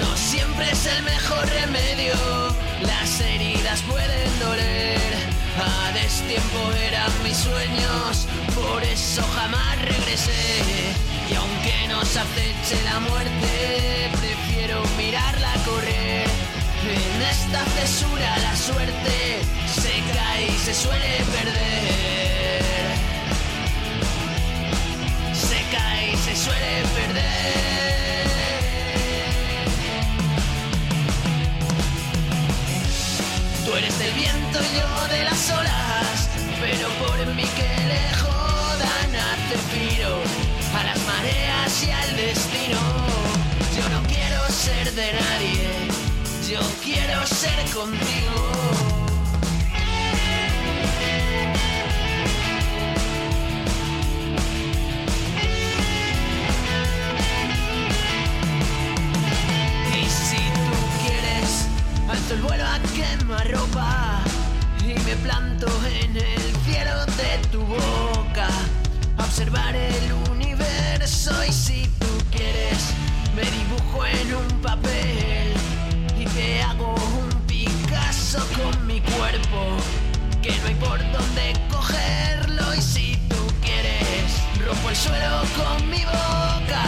No 0.00 0.16
siempre 0.16 0.70
es 0.70 0.86
el 0.86 1.02
mejor 1.02 1.46
remedio, 1.48 2.14
las 2.82 3.20
heridas 3.20 3.82
pueden 3.82 4.38
doler. 4.40 4.96
A 5.58 5.92
destiempo 5.92 6.72
eran 6.86 7.10
mis 7.22 7.36
sueños, 7.36 8.26
por 8.54 8.82
eso 8.82 9.22
jamás 9.34 9.80
regresé. 9.82 11.15
Y 11.30 11.34
aunque 11.34 11.88
nos 11.88 12.16
aceche 12.16 12.82
la 12.84 13.00
muerte, 13.00 14.10
prefiero 14.20 14.82
mirarla 14.96 15.52
correr. 15.64 16.26
En 16.86 17.22
esta 17.22 17.64
cesura 17.76 18.38
la 18.38 18.56
suerte 18.56 19.40
se 19.74 19.92
cae 20.14 20.46
y 20.46 20.58
se 20.58 20.74
suele 20.74 21.24
perder. 21.32 22.62
Se 25.34 25.76
cae 25.76 26.12
y 26.12 26.16
se 26.16 26.36
suele 26.36 26.82
perder. 26.94 27.46
Tú 33.64 33.74
eres 33.74 33.98
del 33.98 34.12
viento 34.12 34.58
y 34.62 34.78
yo 34.78 35.08
de 35.08 35.24
las 35.24 35.50
olas, 35.50 36.28
pero 36.60 36.88
por 37.04 37.34
mí 37.34 37.44
que 37.56 37.86
le 37.88 38.06
y 41.66 41.90
al 41.90 42.16
destino. 42.16 42.78
Yo 43.76 43.88
no 43.88 44.00
quiero 44.06 44.40
ser 44.48 44.92
de 44.94 45.12
nadie, 45.12 45.88
yo 46.48 46.60
quiero 46.84 47.26
ser 47.26 47.58
contigo. 47.74 48.34
Y 59.92 60.08
si 60.08 60.36
tú 60.36 60.76
quieres, 61.02 61.66
alzo 62.08 62.34
el 62.34 62.42
vuelo 62.42 62.64
a 62.64 62.78
quemarropa 62.94 64.20
y 64.84 64.94
me 65.00 65.16
planto 65.16 65.66
en 66.00 66.16
el 66.16 66.56
cielo 66.64 67.04
de 67.06 67.48
tu 67.50 67.60
boca 67.62 68.48
observar 69.18 69.74
el 69.74 70.12
universo. 70.30 71.32
Y 71.44 71.52
si 71.52 71.86
tú 71.98 72.06
quieres, 72.30 72.92
me 73.34 73.42
dibujo 73.42 74.06
en 74.06 74.34
un 74.34 74.60
papel 74.60 75.54
y 76.18 76.24
te 76.26 76.62
hago 76.62 76.94
un 76.94 77.40
Picasso 77.46 78.38
con 78.56 78.86
mi 78.86 79.00
cuerpo 79.00 79.76
que 80.42 80.50
no 80.58 80.66
hay 80.68 80.74
por 80.74 80.98
dónde 81.12 81.52
cogerlo. 81.70 82.74
Y 82.74 82.82
si 82.82 83.16
tú 83.28 83.46
quieres, 83.62 84.32
rompo 84.64 84.90
el 84.90 84.96
suelo 84.96 85.42
con 85.56 85.88
mi 85.90 86.04
boca, 86.04 86.84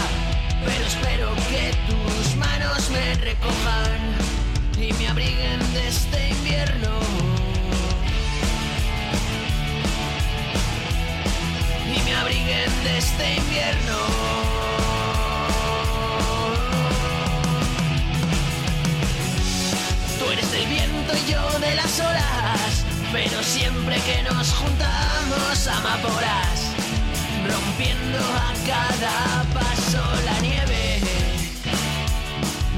siempre 23.89 24.13
que 24.13 24.23
nos 24.23 24.53
juntamos 24.53 25.67
amapolas, 25.67 26.73
rompiendo 27.47 28.19
a 28.19 28.53
cada 28.67 29.45
paso 29.55 30.03
la 30.25 30.39
nieve. 30.41 31.01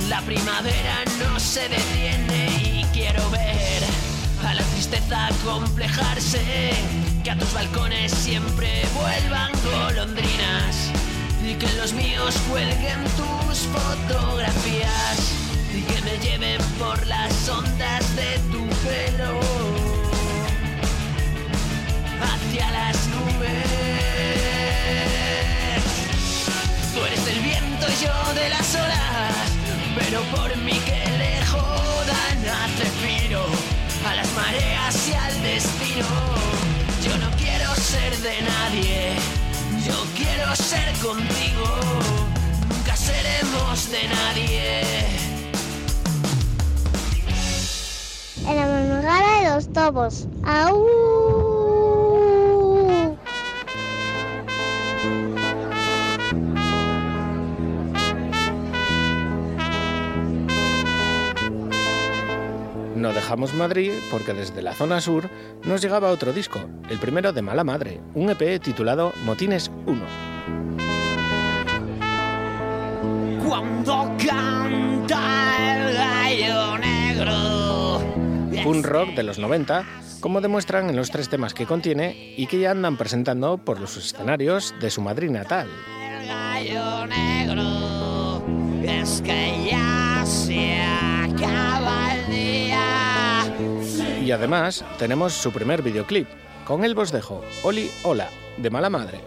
La 0.09 0.21
primavera 0.23 1.05
no 1.19 1.41
se 1.41 1.69
detiene 1.69 2.49
y 2.63 2.85
quiero 2.93 3.29
ver 3.31 3.83
a 4.47 4.55
la 4.55 4.63
tristeza 4.63 5.29
complejarse, 5.45 6.73
que 7.25 7.31
a 7.31 7.39
tus 7.39 7.53
balcones 7.55 8.13
siempre 8.13 8.85
vuelvan 8.95 9.51
golondrinas 9.65 10.91
y 11.45 11.55
que 11.55 11.73
los 11.75 11.93
míos 11.93 12.37
cuelguen 12.49 13.03
tus 13.17 13.59
fotografías 13.75 15.33
y 15.75 15.83
que 15.83 16.03
me 16.03 16.19
lleven 16.19 16.61
por 16.79 17.05
las 17.07 17.49
ondas 17.49 18.17
de 18.17 18.39
tu 18.51 18.67
pelo 18.87 19.80
hacia 22.61 22.71
las 22.73 23.07
nubes. 23.09 23.65
Tú 26.95 27.05
eres 27.05 27.25
del 27.25 27.41
viento 27.41 27.87
y 27.89 28.05
yo 28.05 28.35
de 28.35 28.49
las 28.49 28.75
olas, 28.75 29.35
pero 29.99 30.21
por 30.35 30.57
mí 30.59 30.79
que 30.85 31.11
le 31.19 31.47
jodan 31.47 32.71
filo 33.03 33.45
a 34.07 34.15
las 34.15 34.33
mareas 34.35 35.09
y 35.09 35.13
al 35.13 35.43
destino. 35.43 36.07
Yo 37.03 37.17
no 37.19 37.31
quiero 37.37 37.75
ser 37.75 38.17
de 38.19 38.43
nadie, 38.43 39.13
yo 39.87 39.95
quiero 40.17 40.55
ser 40.57 40.93
contigo. 40.99 41.67
Nunca 42.69 42.97
seremos 42.97 43.91
de 43.91 44.09
nadie. 44.09 44.83
En 48.47 48.57
la 48.57 48.67
madrugada 48.67 49.41
de 49.41 49.51
los 49.55 49.73
tobos. 49.73 50.27
¡Au! 50.45 51.39
Dejamos 63.31 63.55
Madrid 63.55 63.93
porque 64.11 64.35
desde 64.35 64.61
la 64.61 64.74
zona 64.74 65.01
sur 65.01 65.31
nos 65.62 65.81
llegaba 65.81 66.11
otro 66.11 66.33
disco, 66.33 66.59
el 66.89 66.99
primero 66.99 67.33
de 67.33 67.43
Mala 67.43 67.62
Madre, 67.62 68.01
un 68.14 68.28
EP 68.28 68.61
titulado 68.61 69.12
Motines 69.24 69.70
1. 69.87 70.03
Cuando 73.47 74.16
canta 74.26 75.20
el 75.62 75.95
gallo 75.95 76.78
negro. 76.78 78.64
Punk 78.64 78.85
rock 78.85 79.11
de 79.11 79.22
los 79.22 79.39
90, 79.39 79.85
como 80.18 80.41
demuestran 80.41 80.91
en 80.91 80.97
los 80.97 81.12
tres 81.12 81.28
temas 81.28 81.55
que 81.55 81.66
contiene 81.66 82.35
y 82.37 82.49
que 82.49 82.59
ya 82.59 82.72
andan 82.72 82.97
presentando 82.97 83.59
por 83.59 83.78
los 83.78 83.97
escenarios 83.97 84.74
de 84.81 84.91
su 84.91 85.03
Madrid 85.03 85.31
natal. 85.31 85.68
El 86.03 86.26
gallo 86.26 87.07
negro. 87.07 88.43
Es 88.83 89.22
que 89.22 89.70
ya 89.70 90.24
se 90.26 90.83
acaba. 90.83 92.10
Y 94.31 94.33
además 94.33 94.85
tenemos 94.97 95.33
su 95.33 95.51
primer 95.51 95.83
videoclip, 95.83 96.28
con 96.64 96.85
el 96.85 96.95
bosdejo 96.95 97.43
Oli 97.64 97.91
Hola, 98.05 98.28
de 98.59 98.70
Mala 98.70 98.89
Madre. 98.89 99.18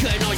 could 0.00 0.29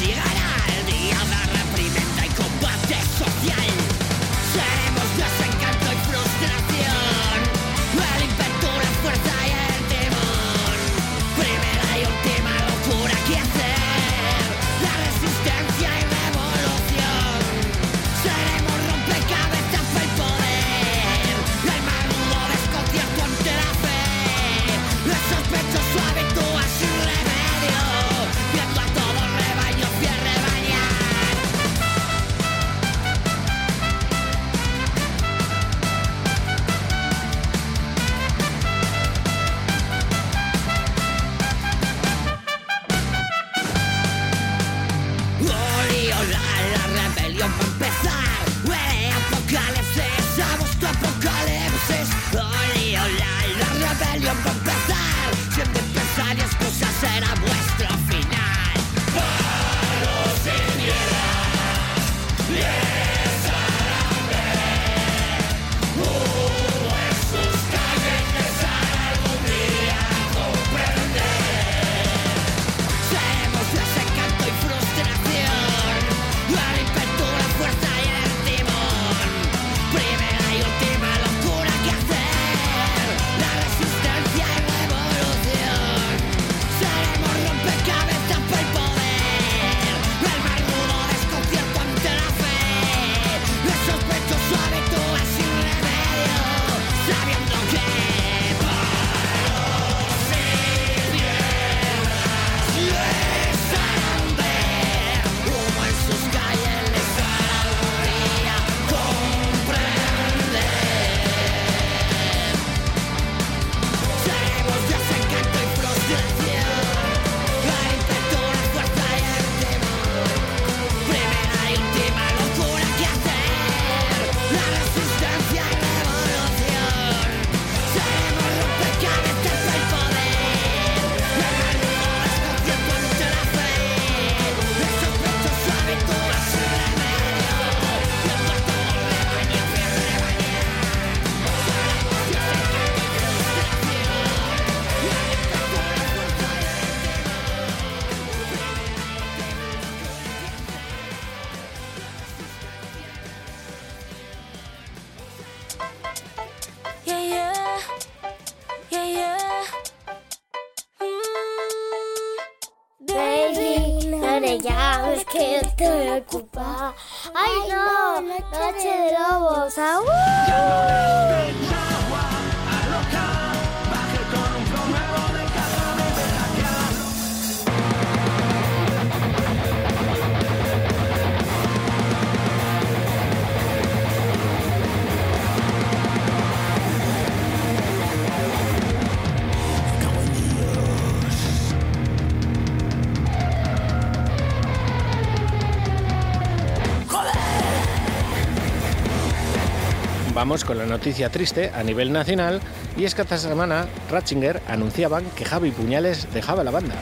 Vamos 200.43 200.65
con 200.65 200.77
la 200.77 200.87
noticia 200.87 201.31
triste 201.31 201.71
a 201.73 201.85
nivel 201.85 202.13
nacional 202.13 202.61
y 202.97 203.05
es 203.05 203.15
que 203.15 203.23
esta 203.23 203.39
semana 203.39 203.87
Ratzinger 204.11 204.61
anunciaban 204.67 205.25
que 205.37 205.45
Javi 205.45 205.71
Puñales 205.71 206.27
dejaba 206.35 206.65
la 206.65 206.73
banda. 206.73 206.97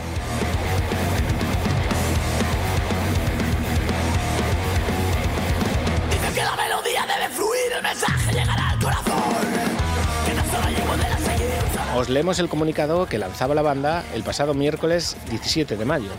Dicen 6.10 6.34
que 6.34 6.44
la 6.44 6.54
melodía 6.54 7.06
debe 7.06 7.32
fluir, 7.32 7.72
el 7.78 7.82
mensaje 7.82 8.30
llegará 8.30 8.68
al 8.68 8.78
corazón. 8.78 9.14
Que 10.26 10.32
tan 10.32 10.50
solo 10.50 10.68
llevo 10.76 10.96
de 10.98 11.08
la 11.08 11.16
seguidilla. 11.16 11.96
Os 11.96 12.10
leemos 12.10 12.38
el 12.40 12.50
comunicado 12.50 13.06
que 13.06 13.16
lanzaba 13.16 13.54
la 13.54 13.62
banda 13.62 14.04
el 14.12 14.22
pasado 14.22 14.52
miércoles 14.52 15.16
17 15.30 15.78
de 15.78 15.84
mayo. 15.86 16.10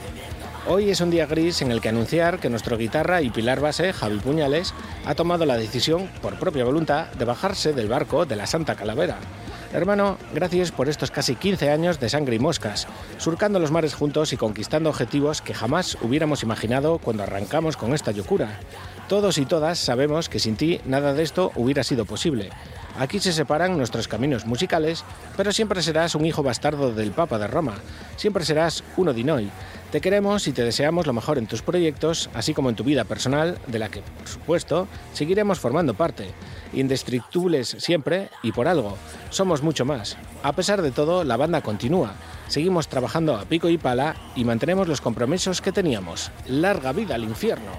Hoy 0.68 0.90
es 0.90 1.02
un 1.02 1.12
día 1.12 1.26
gris 1.26 1.62
en 1.62 1.72
el 1.72 1.82
que 1.82 1.90
anunciar 1.90 2.40
que 2.40 2.50
nuestro 2.50 2.78
guitarra 2.78 3.22
y 3.22 3.30
pilar 3.30 3.60
base, 3.60 3.94
Javi 3.94 4.18
Puñales, 4.18 4.74
ha 5.06 5.16
tomado 5.16 5.46
la 5.46 5.58
decisión, 5.58 6.10
por 6.22 6.36
propia 6.36 6.64
voluntad, 6.64 7.08
de 7.08 7.26
bajarse 7.26 7.74
del 7.74 7.88
barco 7.88 8.26
de 8.26 8.36
la 8.36 8.48
Santa 8.48 8.76
Calavera. 8.76 9.18
Hermano, 9.74 10.18
gracias 10.34 10.70
por 10.70 10.90
estos 10.90 11.12
casi 11.12 11.36
15 11.36 11.70
años 11.70 11.98
de 11.98 12.10
sangre 12.10 12.36
y 12.36 12.40
moscas, 12.40 12.88
surcando 13.18 13.58
los 13.58 13.72
mares 13.72 13.94
juntos 13.94 14.34
y 14.34 14.38
conquistando 14.38 14.90
objetivos 14.90 15.42
que 15.42 15.54
jamás 15.54 15.98
hubiéramos 16.02 16.44
imaginado 16.44 16.98
cuando 16.98 17.24
arrancamos 17.24 17.78
con 17.78 17.94
esta 17.94 18.12
locura. 18.12 18.60
Todos 19.08 19.38
y 19.38 19.46
todas 19.46 19.80
sabemos 19.80 20.28
que 20.28 20.40
sin 20.40 20.58
ti 20.58 20.82
nada 20.86 21.14
de 21.14 21.24
esto 21.24 21.54
hubiera 21.56 21.84
sido 21.84 22.04
posible. 22.04 22.50
Aquí 23.00 23.22
se 23.22 23.32
separan 23.32 23.78
nuestros 23.78 24.10
caminos 24.10 24.46
musicales, 24.46 25.06
pero 25.38 25.54
siempre 25.54 25.82
serás 25.82 26.16
un 26.16 26.26
hijo 26.26 26.44
bastardo 26.44 26.94
del 26.94 27.12
Papa 27.12 27.40
de 27.40 27.48
Roma. 27.48 27.76
Siempre 28.18 28.44
serás 28.44 28.84
uno 28.98 29.14
de 29.14 29.24
Noi. 29.24 29.50
Te 29.92 30.02
queremos 30.02 30.48
y 30.48 30.52
te 30.52 30.64
deseamos 30.64 31.08
lo 31.08 31.14
mejor 31.14 31.38
en 31.38 31.48
tus 31.48 31.62
proyectos, 31.62 32.30
así 32.34 32.54
como 32.54 32.70
en 32.70 32.76
tu 32.76 32.84
vida 32.84 33.06
personal, 33.06 33.58
de 33.68 33.80
la 33.80 33.90
que, 33.90 34.02
por 34.02 34.28
supuesto, 34.28 34.88
seguiremos 35.14 35.60
formando 35.60 35.94
parte. 35.94 36.28
Indestructibles 36.74 37.76
siempre 37.80 38.30
y 38.44 38.52
por 38.52 38.68
algo. 38.68 38.98
Somos 39.30 39.62
mucho 39.62 39.86
más. 39.86 40.18
A 40.44 40.54
pesar 40.54 40.82
de 40.82 40.92
todo, 40.92 41.24
la 41.24 41.38
banda 41.38 41.62
continúa. 41.62 42.14
Seguimos 42.48 42.88
trabajando 42.88 43.36
a 43.36 43.46
pico 43.46 43.70
y 43.70 43.78
pala 43.78 44.16
y 44.36 44.44
mantenemos 44.46 44.88
los 44.88 45.02
compromisos 45.02 45.62
que 45.62 45.72
teníamos. 45.72 46.32
Larga 46.48 46.92
vida 46.92 47.16
al 47.16 47.24
infierno. 47.24 47.72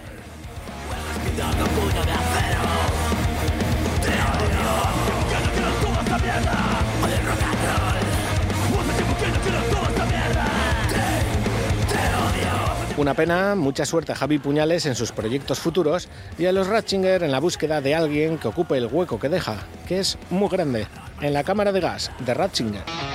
Una 13.03 13.15
pena, 13.15 13.57
mucha 13.57 13.85
suerte 13.85 14.13
a 14.13 14.15
Javi 14.15 14.39
Puñales 14.39 14.87
en 14.87 14.95
sus 14.95 15.11
proyectos 15.11 15.59
futuros 15.59 16.09
y 16.39 16.47
a 16.47 16.53
los 16.53 16.69
Ratchinger 16.69 17.25
en 17.25 17.33
la 17.33 17.41
búsqueda 17.41 17.81
de 17.81 17.97
alguien 17.97 18.39
que 18.39 18.47
ocupe 18.47 18.79
el 18.79 18.87
hueco 18.87 19.19
que 19.19 19.29
deja, 19.29 19.57
que 19.89 19.99
es 19.99 20.17
muy 20.31 20.49
grande, 20.49 20.87
en 21.21 21.33
la 21.33 21.43
cámara 21.43 21.73
de 21.73 21.81
gas 21.81 22.13
de 22.21 22.33
Ratchinger. 22.33 23.12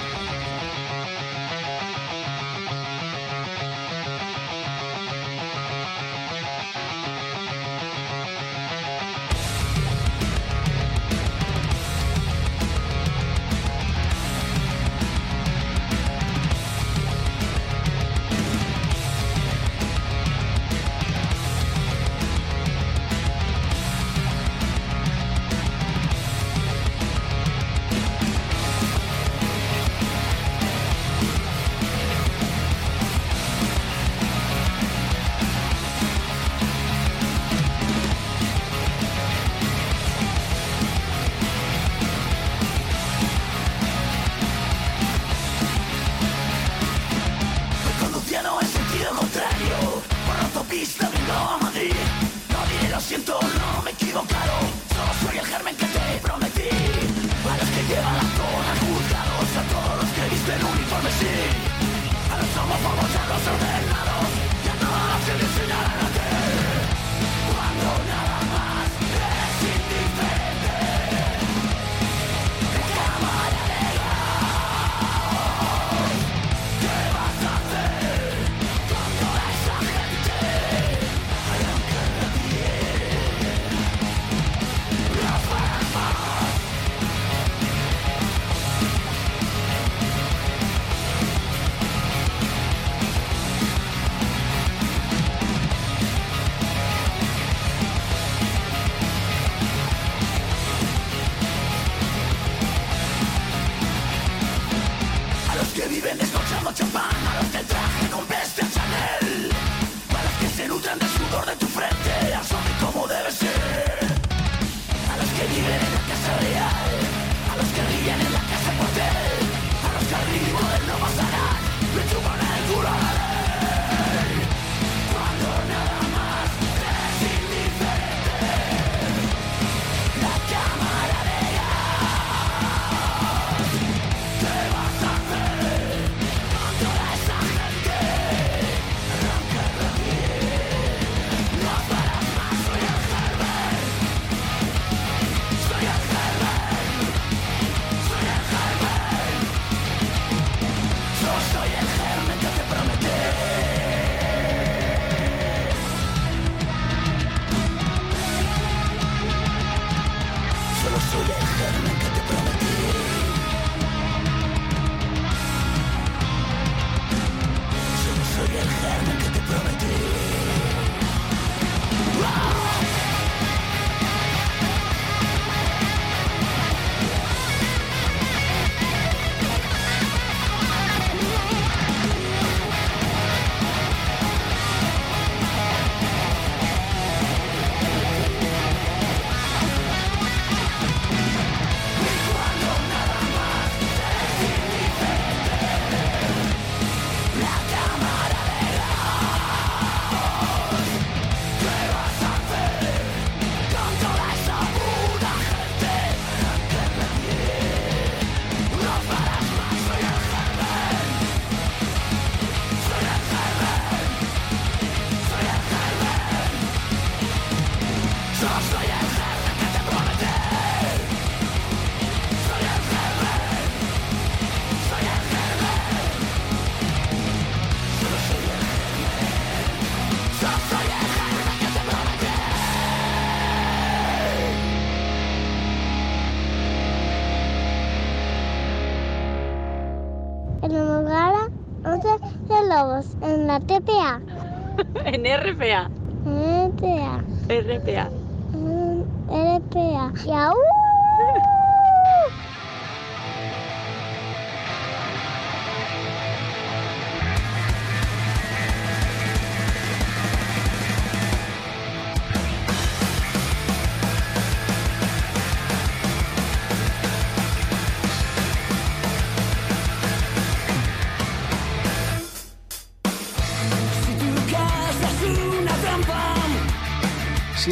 RPA. 245.37 245.89
RPA. 246.25 247.21
RPA. 247.47 248.05
Mm, 248.53 249.05
RPA. 249.29 250.05
¿Yau? 250.25 250.66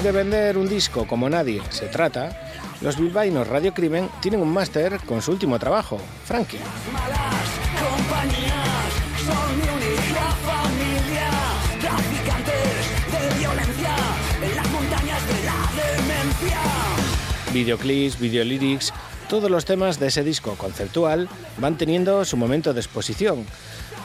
de 0.05 0.11
vender 0.11 0.55
un 0.55 0.69
disco 0.69 1.07
como 1.07 1.27
nadie 1.27 1.63
se 1.71 1.87
trata, 1.87 2.29
los 2.81 2.95
bilbaínos 2.95 3.47
Radio 3.47 3.73
Crimen 3.73 4.07
tienen 4.21 4.39
un 4.39 4.53
máster 4.53 4.99
con 4.99 5.19
su 5.19 5.31
último 5.31 5.57
trabajo, 5.57 5.97
Frankie. 6.25 6.59
videoclips, 17.51 18.19
videolyrics, 18.19 18.93
todos 19.27 19.49
los 19.49 19.65
temas 19.65 19.99
de 19.99 20.07
ese 20.07 20.23
disco 20.23 20.53
conceptual 20.55 21.27
van 21.57 21.77
teniendo 21.79 22.23
su 22.25 22.37
momento 22.37 22.75
de 22.75 22.81
exposición. 22.81 23.43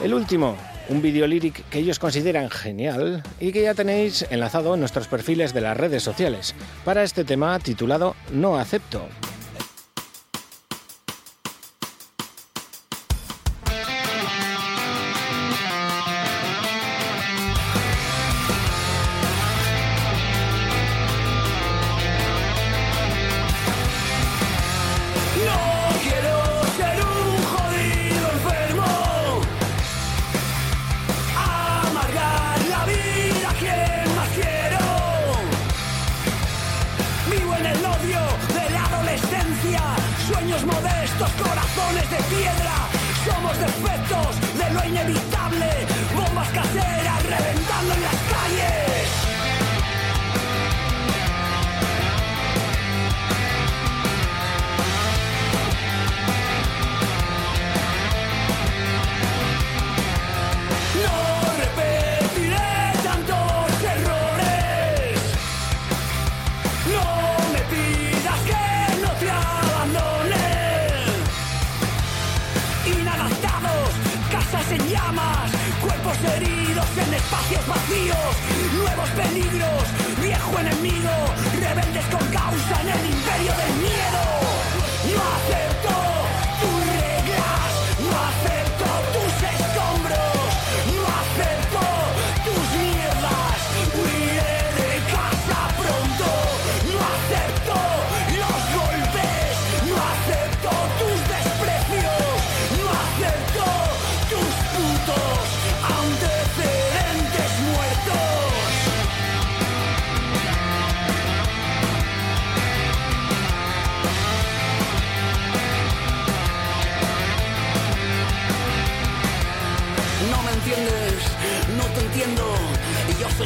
El 0.01 0.15
último, 0.15 0.57
un 0.91 1.01
videolyric 1.01 1.67
que 1.69 1.79
ellos 1.79 1.99
consideran 1.99 2.49
genial 2.49 3.23
y 3.39 3.51
que 3.51 3.63
ya 3.63 3.73
tenéis 3.73 4.25
enlazado 4.29 4.73
en 4.73 4.81
nuestros 4.81 5.07
perfiles 5.07 5.53
de 5.53 5.61
las 5.61 5.77
redes 5.77 6.03
sociales 6.03 6.53
para 6.83 7.03
este 7.03 7.23
tema 7.23 7.57
titulado 7.59 8.15
No 8.31 8.57
acepto. 8.57 9.07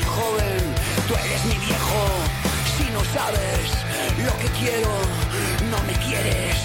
Joven, 0.05 0.75
tú 1.07 1.13
eres 1.15 1.45
mi 1.45 1.57
viejo. 1.65 1.99
Si 2.77 2.83
no 2.91 3.03
sabes 3.13 3.71
lo 4.23 4.37
que 4.37 4.47
quiero, 4.59 4.89
no 5.69 5.81
me 5.83 5.93
quieres, 6.05 6.55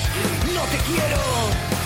no 0.54 0.62
te 0.62 0.78
quiero. 0.78 1.79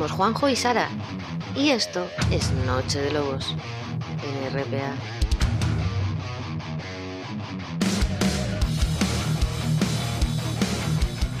Somos 0.00 0.12
Juanjo 0.12 0.48
y 0.48 0.56
Sara. 0.56 0.88
Y 1.54 1.68
esto 1.68 2.06
es 2.30 2.50
Noche 2.64 3.02
de 3.02 3.12
Lobos 3.12 3.54
en 4.24 4.58
RPA. 4.58 4.94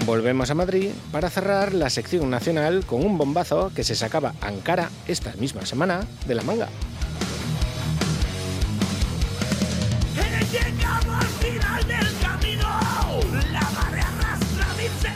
Volvemos 0.04 0.50
a 0.50 0.54
Madrid 0.54 0.90
para 1.10 1.30
cerrar 1.30 1.72
la 1.72 1.88
sección 1.88 2.28
nacional 2.28 2.84
con 2.84 3.02
un 3.02 3.16
bombazo 3.16 3.72
que 3.74 3.82
se 3.82 3.94
sacaba 3.94 4.34
Ankara 4.42 4.90
esta 5.08 5.32
misma 5.36 5.64
semana 5.64 6.06
de 6.26 6.34
la 6.34 6.42
manga. 6.42 6.68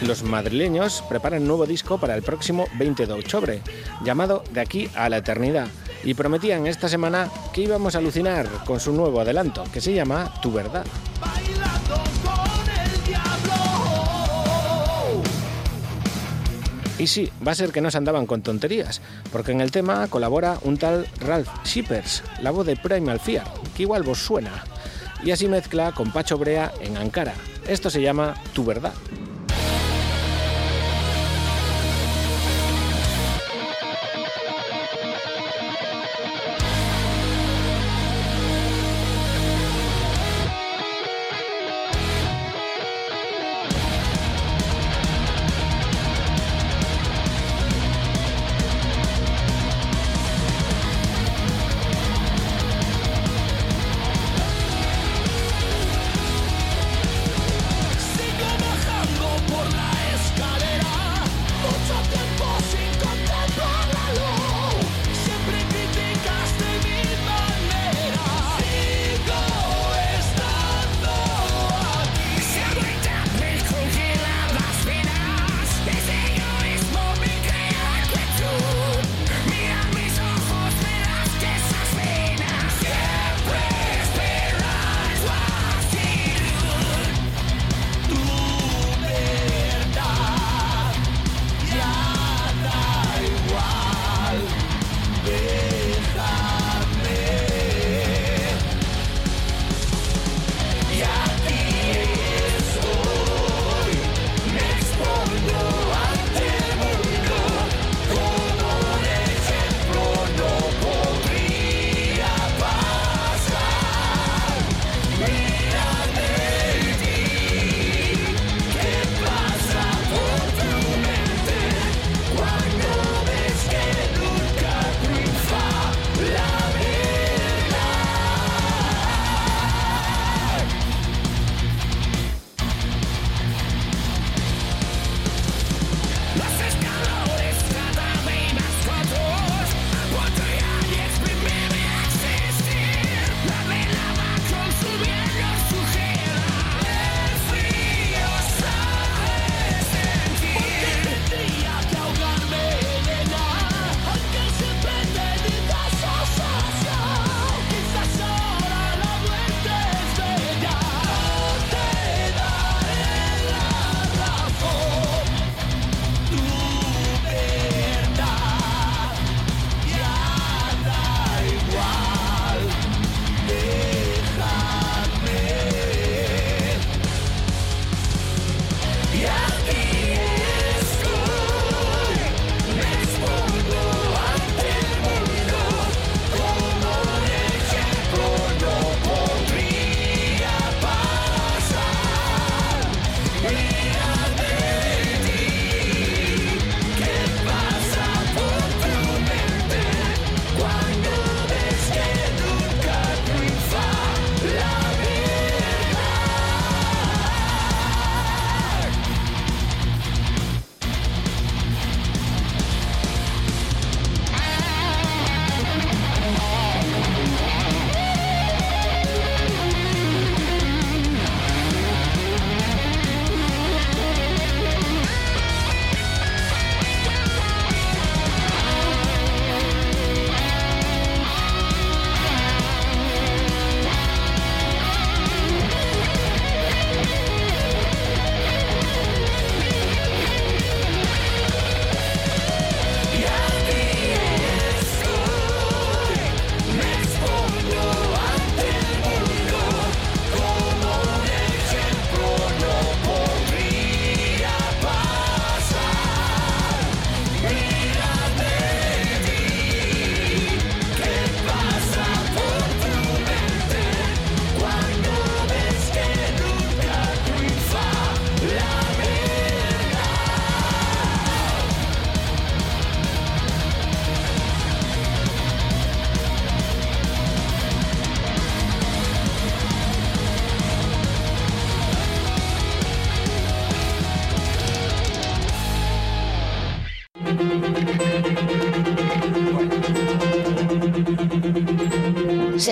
Los 0.06 0.22
madrileños 0.22 1.02
preparan 1.08 1.46
nuevo 1.46 1.64
disco 1.64 1.96
para 1.98 2.14
el 2.14 2.22
próximo 2.22 2.66
20 2.78 3.06
de 3.06 3.12
octubre, 3.14 3.62
llamado 4.04 4.44
De 4.52 4.60
aquí 4.60 4.90
a 4.94 5.08
la 5.08 5.16
eternidad, 5.16 5.66
y 6.04 6.12
prometían 6.12 6.66
esta 6.66 6.90
semana 6.90 7.30
que 7.54 7.62
íbamos 7.62 7.94
a 7.94 7.98
alucinar 7.98 8.46
con 8.66 8.80
su 8.80 8.92
nuevo 8.92 9.20
adelanto, 9.20 9.64
que 9.72 9.80
se 9.80 9.94
llama 9.94 10.30
Tu 10.42 10.52
verdad. 10.52 10.84
Y 16.98 17.06
sí, 17.06 17.30
va 17.46 17.52
a 17.52 17.54
ser 17.54 17.72
que 17.72 17.80
no 17.80 17.90
se 17.90 17.96
andaban 17.96 18.26
con 18.26 18.42
tonterías, 18.42 19.00
porque 19.32 19.52
en 19.52 19.62
el 19.62 19.70
tema 19.70 20.06
colabora 20.08 20.58
un 20.62 20.76
tal 20.76 21.06
Ralph 21.20 21.48
Shippers, 21.64 22.22
la 22.42 22.50
voz 22.50 22.66
de 22.66 22.76
Primal 22.76 23.20
Fear, 23.20 23.46
que 23.74 23.84
igual 23.84 24.02
vos 24.02 24.18
suena, 24.18 24.64
y 25.24 25.30
así 25.30 25.48
mezcla 25.48 25.92
con 25.92 26.12
Pacho 26.12 26.36
Brea 26.36 26.72
en 26.80 26.98
Ankara. 26.98 27.34
Esto 27.66 27.88
se 27.88 28.02
llama 28.02 28.34
Tu 28.52 28.66
verdad. 28.66 28.92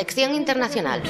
Sección 0.03 0.35
internacional. 0.35 1.01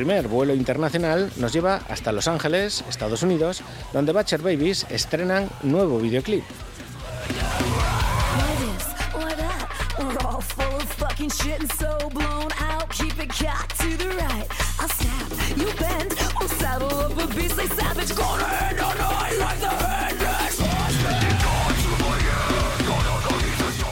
Primer 0.00 0.28
vuelo 0.28 0.54
internacional 0.54 1.30
nos 1.36 1.52
lleva 1.52 1.82
hasta 1.90 2.10
Los 2.10 2.26
Ángeles, 2.26 2.82
Estados 2.88 3.22
Unidos, 3.22 3.60
donde 3.92 4.14
Butcher 4.14 4.40
Babies 4.40 4.86
estrenan 4.88 5.50
nuevo 5.62 5.98
videoclip. 5.98 6.42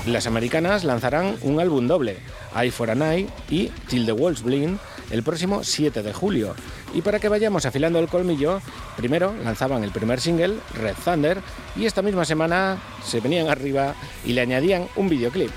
Las 0.06 0.26
americanas 0.26 0.84
lanzarán 0.84 1.36
un 1.42 1.60
álbum 1.60 1.86
doble, 1.86 2.16
Eye 2.56 2.70
for 2.70 2.90
an 2.90 3.02
Eye 3.02 3.28
y 3.50 3.66
Till 3.88 4.06
the 4.06 4.12
Walls 4.12 4.42
Blind, 4.42 4.78
el 5.10 5.22
próximo 5.22 5.64
7 5.64 6.02
de 6.02 6.12
julio. 6.12 6.54
Y 6.94 7.02
para 7.02 7.20
que 7.20 7.28
vayamos 7.28 7.66
afilando 7.66 7.98
el 7.98 8.08
colmillo, 8.08 8.60
primero 8.96 9.34
lanzaban 9.44 9.84
el 9.84 9.90
primer 9.90 10.20
single, 10.20 10.56
Red 10.74 10.96
Thunder, 11.04 11.40
y 11.76 11.86
esta 11.86 12.02
misma 12.02 12.24
semana 12.24 12.78
se 13.04 13.20
venían 13.20 13.48
arriba 13.48 13.94
y 14.24 14.32
le 14.32 14.40
añadían 14.40 14.88
un 14.96 15.08
videoclip. 15.08 15.50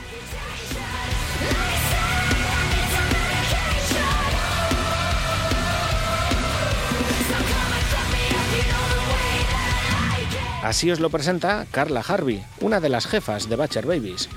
Así 10.64 10.92
os 10.92 11.00
lo 11.00 11.10
presenta 11.10 11.66
Carla 11.72 12.04
Harvey, 12.08 12.46
una 12.62 12.80
de 12.80 12.88
las 12.88 13.08
jefas 13.08 13.50
de 13.50 13.56
Butcher 13.56 13.86
Babies. 13.86 14.30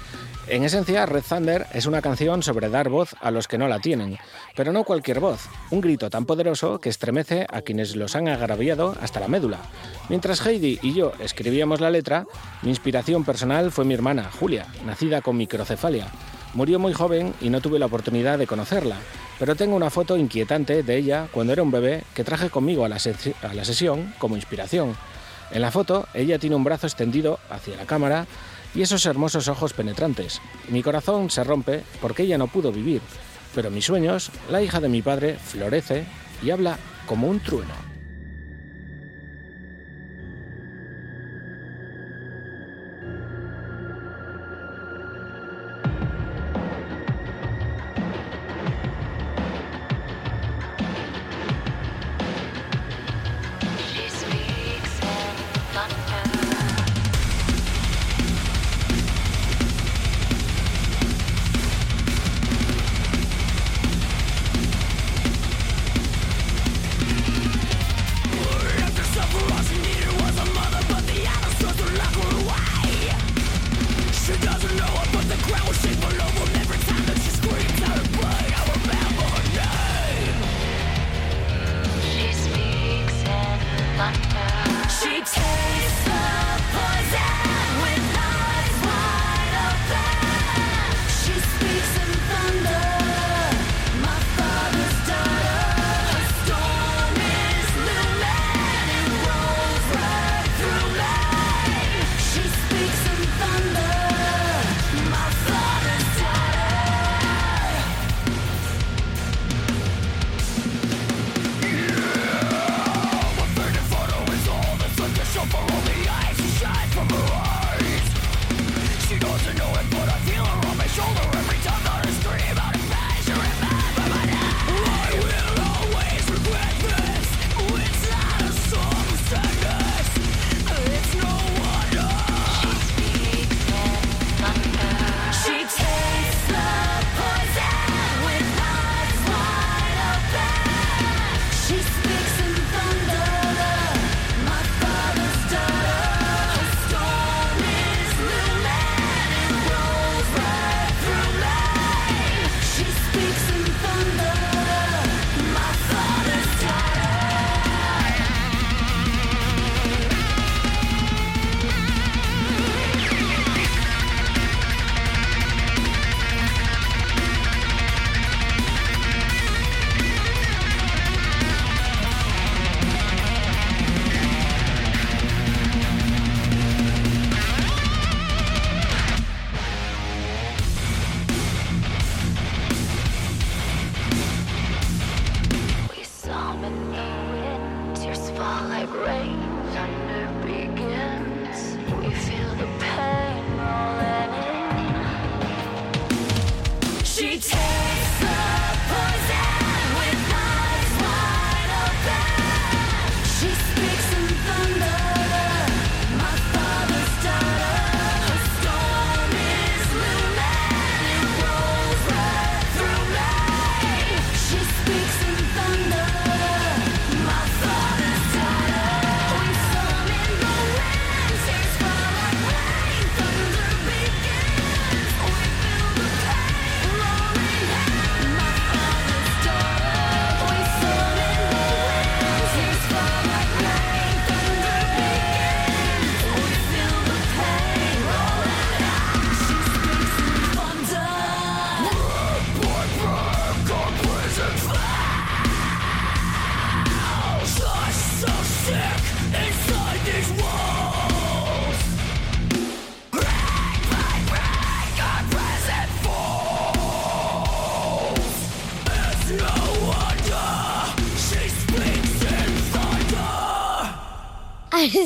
En 0.46 0.62
esencia, 0.62 1.06
Red 1.06 1.24
Thunder 1.26 1.66
es 1.72 1.86
una 1.86 2.02
canción 2.02 2.42
sobre 2.42 2.68
dar 2.68 2.90
voz 2.90 3.16
a 3.22 3.30
los 3.30 3.48
que 3.48 3.56
no 3.56 3.66
la 3.66 3.80
tienen, 3.80 4.18
pero 4.54 4.72
no 4.72 4.84
cualquier 4.84 5.18
voz, 5.18 5.48
un 5.70 5.80
grito 5.80 6.10
tan 6.10 6.26
poderoso 6.26 6.80
que 6.80 6.90
estremece 6.90 7.46
a 7.50 7.62
quienes 7.62 7.96
los 7.96 8.14
han 8.14 8.28
agraviado 8.28 8.94
hasta 9.00 9.20
la 9.20 9.28
médula. 9.28 9.58
Mientras 10.10 10.44
Heidi 10.44 10.78
y 10.82 10.92
yo 10.92 11.12
escribíamos 11.18 11.80
la 11.80 11.90
letra, 11.90 12.26
mi 12.60 12.68
inspiración 12.68 13.24
personal 13.24 13.72
fue 13.72 13.86
mi 13.86 13.94
hermana, 13.94 14.30
Julia, 14.38 14.66
nacida 14.84 15.22
con 15.22 15.38
microcefalia. 15.38 16.08
Murió 16.52 16.78
muy 16.78 16.92
joven 16.92 17.32
y 17.40 17.48
no 17.48 17.62
tuve 17.62 17.78
la 17.78 17.86
oportunidad 17.86 18.38
de 18.38 18.46
conocerla, 18.46 18.96
pero 19.38 19.56
tengo 19.56 19.74
una 19.74 19.88
foto 19.88 20.18
inquietante 20.18 20.82
de 20.82 20.96
ella 20.96 21.26
cuando 21.32 21.54
era 21.54 21.62
un 21.62 21.70
bebé 21.70 22.04
que 22.14 22.22
traje 22.22 22.50
conmigo 22.50 22.84
a 22.84 22.90
la, 22.90 22.98
a 23.42 23.54
la 23.54 23.64
sesión 23.64 24.12
como 24.18 24.36
inspiración. 24.36 24.94
En 25.50 25.62
la 25.62 25.70
foto, 25.70 26.06
ella 26.12 26.38
tiene 26.38 26.56
un 26.56 26.64
brazo 26.64 26.86
extendido 26.86 27.38
hacia 27.48 27.76
la 27.76 27.86
cámara 27.86 28.26
y 28.74 28.82
esos 28.82 29.06
hermosos 29.06 29.48
ojos 29.48 29.72
penetrantes. 29.72 30.40
Mi 30.68 30.82
corazón 30.82 31.30
se 31.30 31.44
rompe 31.44 31.82
porque 32.00 32.24
ella 32.24 32.38
no 32.38 32.48
pudo 32.48 32.72
vivir, 32.72 33.00
pero 33.54 33.70
mis 33.70 33.84
sueños, 33.84 34.30
la 34.50 34.62
hija 34.62 34.80
de 34.80 34.88
mi 34.88 35.02
padre, 35.02 35.36
florece 35.36 36.04
y 36.42 36.50
habla 36.50 36.78
como 37.06 37.28
un 37.28 37.40
trueno. 37.40 37.93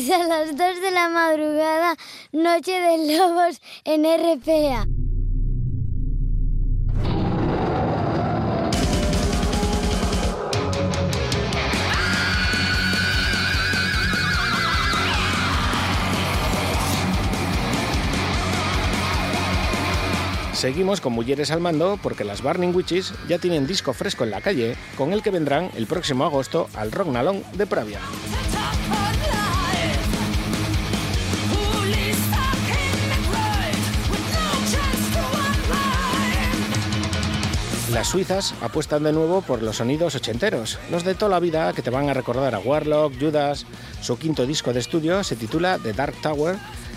Hasta 0.11 0.27
las 0.27 0.57
2 0.57 0.81
de 0.81 0.91
la 0.91 1.11
madrugada, 1.11 1.95
Noche 2.33 2.73
de 2.73 3.19
Lobos 3.19 3.61
en 3.85 4.05
RPA. 4.05 4.87
Seguimos 20.55 21.03
con 21.03 21.13
Mujeres 21.13 21.51
al 21.51 21.61
Mando 21.61 21.99
porque 22.03 22.25
las 22.25 22.43
Burning 22.43 22.75
Witches 22.75 23.13
ya 23.29 23.39
tienen 23.39 23.67
disco 23.67 23.93
fresco 23.93 24.25
en 24.25 24.31
la 24.31 24.41
calle, 24.41 24.75
con 24.97 25.13
el 25.13 25.23
que 25.23 25.31
vendrán 25.31 25.71
el 25.77 25.87
próximo 25.87 26.25
agosto 26.25 26.69
al 26.75 26.93
Rock 26.93 27.09
Nalón 27.09 27.45
de 27.53 27.67
Pravia. 27.67 28.01
Las 37.93 38.09
suizas 38.09 38.55
apuestan 38.61 39.03
de 39.03 39.13
nuevo 39.13 39.41
por 39.41 39.63
los 39.63 39.77
sonidos 39.77 40.15
ochenteros, 40.15 40.79
los 40.91 41.05
de 41.05 41.15
toda 41.15 41.31
la 41.31 41.41
vida 41.41 41.73
que 41.73 41.81
te 41.81 41.89
van 41.89 42.11
a 42.11 42.15
recordar 42.15 42.55
a 42.55 42.59
Warlock, 42.59 43.15
Judas. 43.19 43.65
Su 44.03 44.19
quinto 44.19 44.45
disco 44.47 44.75
de 44.75 44.81
estudio 44.81 45.25
se 45.25 45.37
titula 45.37 45.79
The 45.83 45.95
Dark 45.95 46.15
Tower 46.21 46.57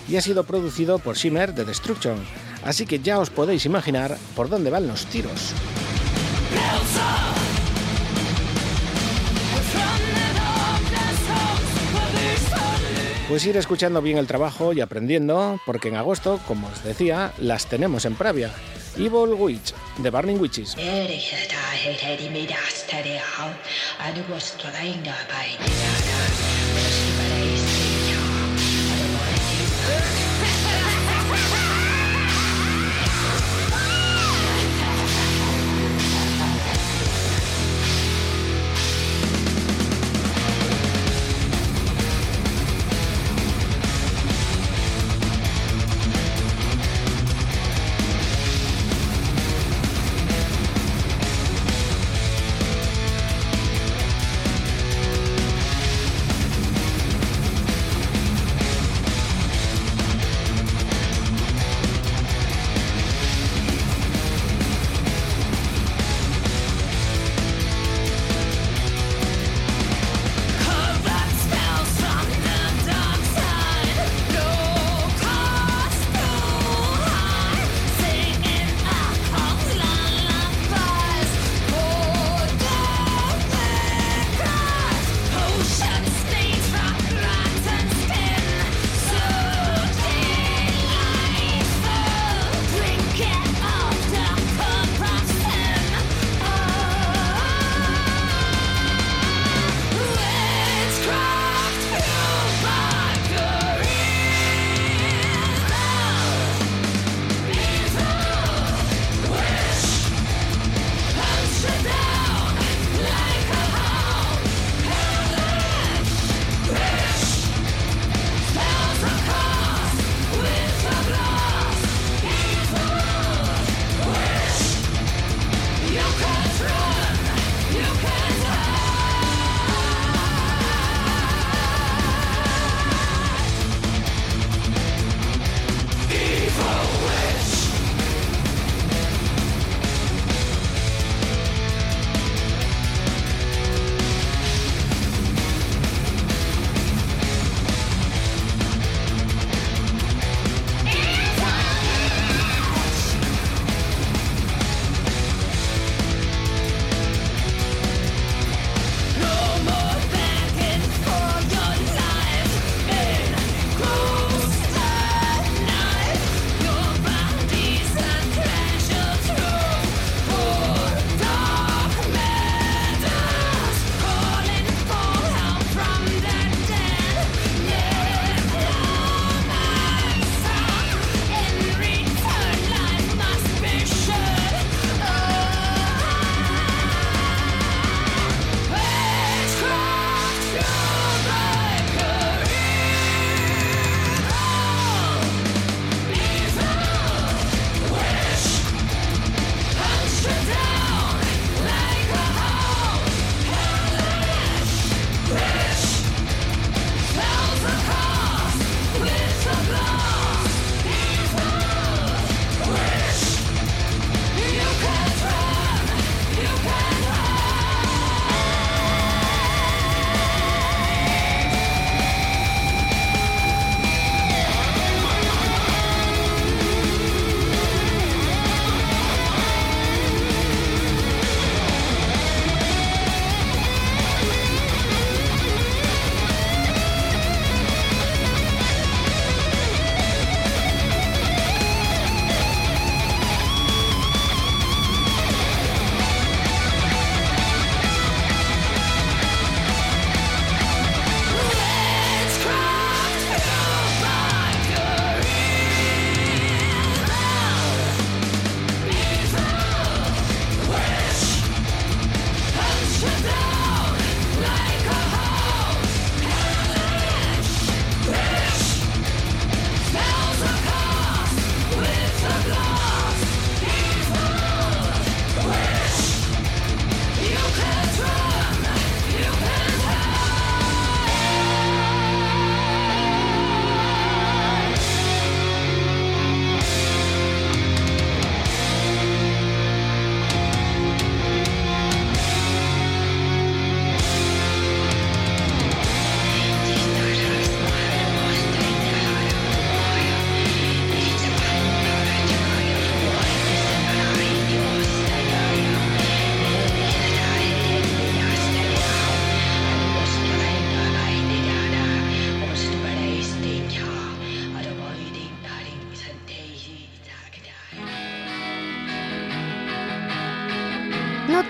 y 0.10 0.18
ha 0.18 0.22
sido 0.22 0.44
producido 0.44 1.00
por 1.00 1.16
Shimmer 1.16 1.54
de 1.54 1.64
Destruction, 1.64 2.18
así 2.66 2.86
que 2.86 3.00
ya 3.00 3.20
os 3.20 3.30
podéis 3.30 3.66
imaginar 3.66 4.18
por 4.36 4.50
dónde 4.50 4.70
van 4.70 4.88
los 4.88 5.06
tiros. 5.06 5.54
Pues 13.30 13.46
ir 13.46 13.56
escuchando 13.56 14.02
bien 14.02 14.18
el 14.18 14.28
trabajo 14.28 14.74
y 14.74 14.82
aprendiendo, 14.82 15.58
porque 15.66 15.88
en 15.88 15.96
agosto, 15.96 16.42
como 16.46 16.68
os 16.68 16.84
decía, 16.84 17.32
las 17.38 17.68
tenemos 17.68 18.04
en 18.04 18.16
Pravia. 18.16 18.52
Evil 18.98 19.36
Witch, 19.36 19.74
The 20.00 20.12
Burning 20.12 20.40
Witches. 20.40 20.76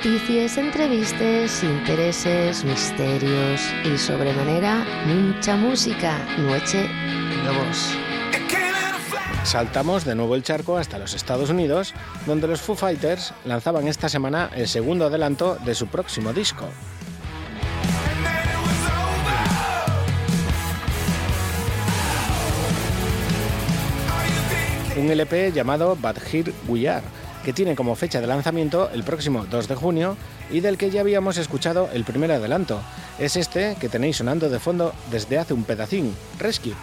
Noticias, 0.03 0.57
entrevistas, 0.57 1.63
intereses, 1.63 2.63
misterios 2.63 3.61
y 3.85 3.95
sobremanera 3.99 4.83
mucha 5.05 5.55
música. 5.55 6.17
Noche 6.39 6.89
Lobos. 7.45 7.95
Saltamos 9.43 10.03
de 10.03 10.15
nuevo 10.15 10.33
el 10.33 10.41
charco 10.41 10.77
hasta 10.77 10.97
los 10.97 11.13
Estados 11.13 11.51
Unidos, 11.51 11.93
donde 12.25 12.47
los 12.47 12.61
Foo 12.61 12.75
Fighters 12.75 13.31
lanzaban 13.45 13.87
esta 13.87 14.09
semana 14.09 14.49
el 14.55 14.67
segundo 14.67 15.05
adelanto 15.05 15.59
de 15.63 15.75
su 15.75 15.85
próximo 15.85 16.33
disco. 16.33 16.67
Un 24.97 25.11
LP 25.11 25.51
llamado 25.51 25.95
But 25.95 26.17
Here 26.33 26.51
We 26.67 26.89
Are, 26.89 27.05
que 27.43 27.53
tiene 27.53 27.76
como 27.76 27.95
fecha 27.95 28.22
de 28.22 28.27
lanzamiento 28.27 28.89
el 28.93 29.03
próximo 29.03 29.45
2 29.45 29.68
de 29.68 29.76
junio 29.76 30.18
y 30.51 30.59
del 30.59 30.77
que 30.77 30.89
ya 30.89 31.01
habíamos 31.01 31.38
escuchado 31.38 31.89
el 31.93 32.03
primer 32.03 32.31
adelanto. 32.31 32.81
Es 33.19 33.35
este 33.35 33.76
que 33.80 33.89
tenéis 33.89 34.18
sonando 34.18 34.49
de 34.49 34.59
fondo 34.59 34.93
desde 35.11 35.38
hace 35.38 35.53
un 35.53 35.63
pedacín, 35.63 36.15
Rescue. 36.39 36.73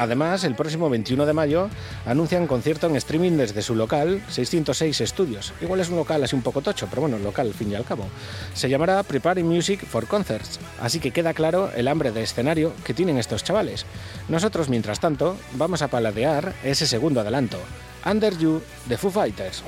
Además, 0.00 0.44
el 0.44 0.54
próximo 0.54 0.88
21 0.88 1.26
de 1.26 1.34
mayo 1.34 1.68
anuncian 2.06 2.46
concierto 2.46 2.86
en 2.86 2.96
streaming 2.96 3.32
desde 3.32 3.60
su 3.60 3.74
local, 3.74 4.22
606 4.30 5.02
Estudios. 5.02 5.52
Igual 5.60 5.80
es 5.80 5.90
un 5.90 5.96
local 5.96 6.24
así 6.24 6.34
un 6.34 6.40
poco 6.40 6.62
tocho, 6.62 6.86
pero 6.88 7.02
bueno, 7.02 7.18
local 7.18 7.48
al 7.48 7.52
fin 7.52 7.70
y 7.70 7.74
al 7.74 7.84
cabo. 7.84 8.06
Se 8.54 8.70
llamará 8.70 9.02
Preparing 9.02 9.46
Music 9.46 9.84
for 9.84 10.06
Concerts, 10.06 10.58
así 10.80 11.00
que 11.00 11.10
queda 11.10 11.34
claro 11.34 11.70
el 11.76 11.86
hambre 11.86 12.12
de 12.12 12.22
escenario 12.22 12.72
que 12.82 12.94
tienen 12.94 13.18
estos 13.18 13.44
chavales. 13.44 13.84
Nosotros, 14.30 14.70
mientras 14.70 15.00
tanto, 15.00 15.36
vamos 15.52 15.82
a 15.82 15.88
paladear 15.88 16.54
ese 16.64 16.86
segundo 16.86 17.20
adelanto, 17.20 17.58
Under 18.06 18.34
You 18.38 18.62
de 18.86 18.96
Foo 18.96 19.10
Fighters. 19.10 19.62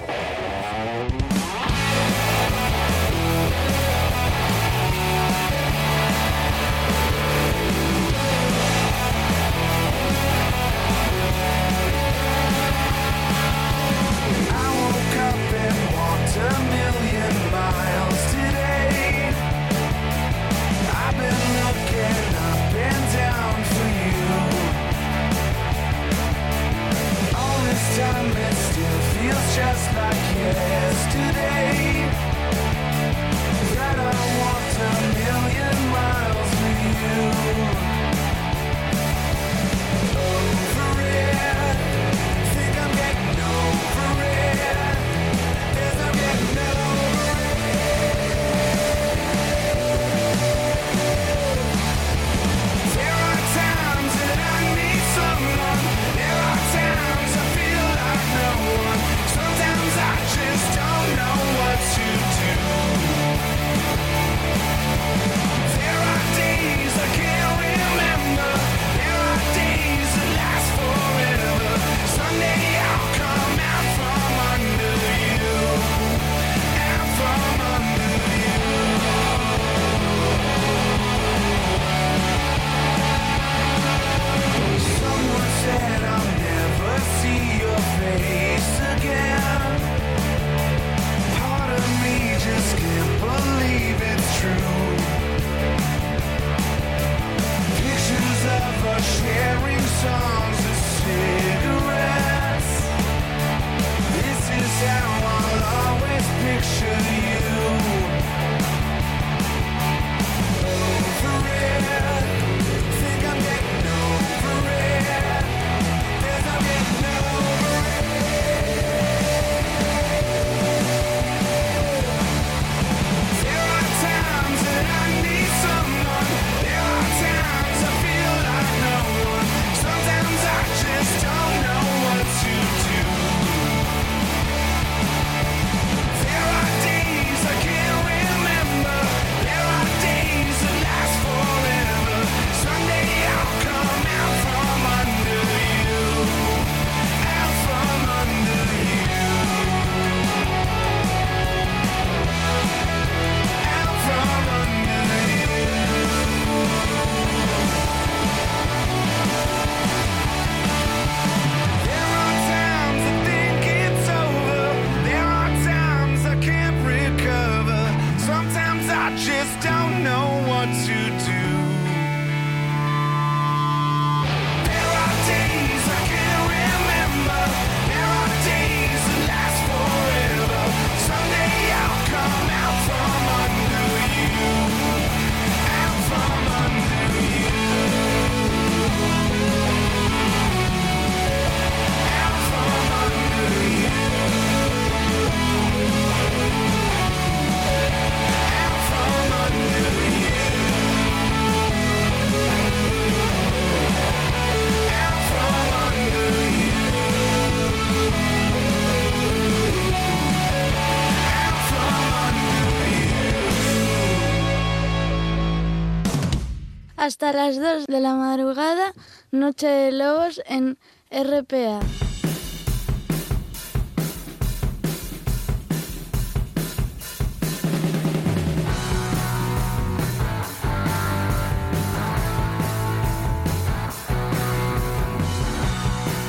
hasta 217.23 217.39
las 217.39 217.57
2 217.57 217.87
de 217.87 218.01
la 218.01 218.15
madrugada, 218.15 218.93
Noche 219.31 219.69
de 219.69 219.93
Lobos 219.93 220.43
en 220.45 220.77
RPA. 221.09 221.79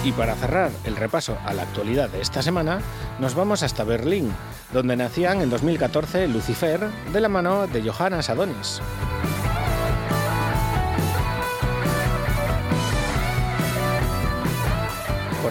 Y 0.04 0.12
para 0.12 0.36
cerrar 0.36 0.70
el 0.84 0.96
repaso 0.96 1.36
a 1.44 1.56
la 1.56 1.64
actualidad 1.64 2.10
de 2.10 2.22
esta 2.22 2.44
semana, 2.44 2.82
nos 3.18 3.34
vamos 3.34 3.64
hasta 3.64 3.84
Berlín, 3.84 4.32
donde 4.72 4.96
nacían 4.96 5.42
en 5.42 5.50
2014 5.50 6.28
Lucifer 6.28 6.88
de 7.12 7.20
la 7.20 7.30
mano 7.30 7.66
de 7.66 7.82
Johannes 7.82 8.30
Adonis. 8.30 8.80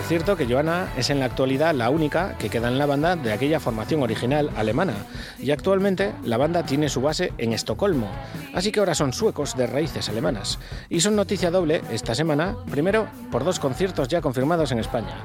Por 0.02 0.08
cierto 0.08 0.36
que 0.36 0.52
Johanna 0.52 0.88
es 0.96 1.10
en 1.10 1.20
la 1.20 1.26
actualidad 1.26 1.76
la 1.76 1.88
única 1.88 2.36
que 2.36 2.50
queda 2.50 2.66
en 2.66 2.76
la 2.76 2.86
banda 2.86 3.14
de 3.14 3.32
aquella 3.32 3.60
formación 3.60 4.02
original 4.02 4.50
alemana. 4.56 4.94
Y 5.38 5.52
actualmente 5.52 6.12
la 6.24 6.36
banda 6.36 6.64
tiene 6.64 6.88
su 6.88 7.00
base 7.00 7.32
en 7.38 7.52
Estocolmo, 7.52 8.10
así 8.52 8.72
que 8.72 8.80
ahora 8.80 8.96
son 8.96 9.12
suecos 9.12 9.56
de 9.56 9.68
raíces 9.68 10.08
alemanas. 10.08 10.58
Y 10.90 11.00
son 11.00 11.14
noticia 11.14 11.52
doble 11.52 11.82
esta 11.92 12.16
semana, 12.16 12.56
primero 12.68 13.06
por 13.30 13.44
dos 13.44 13.60
conciertos 13.60 14.08
ya 14.08 14.20
confirmados 14.20 14.72
en 14.72 14.80
España, 14.80 15.22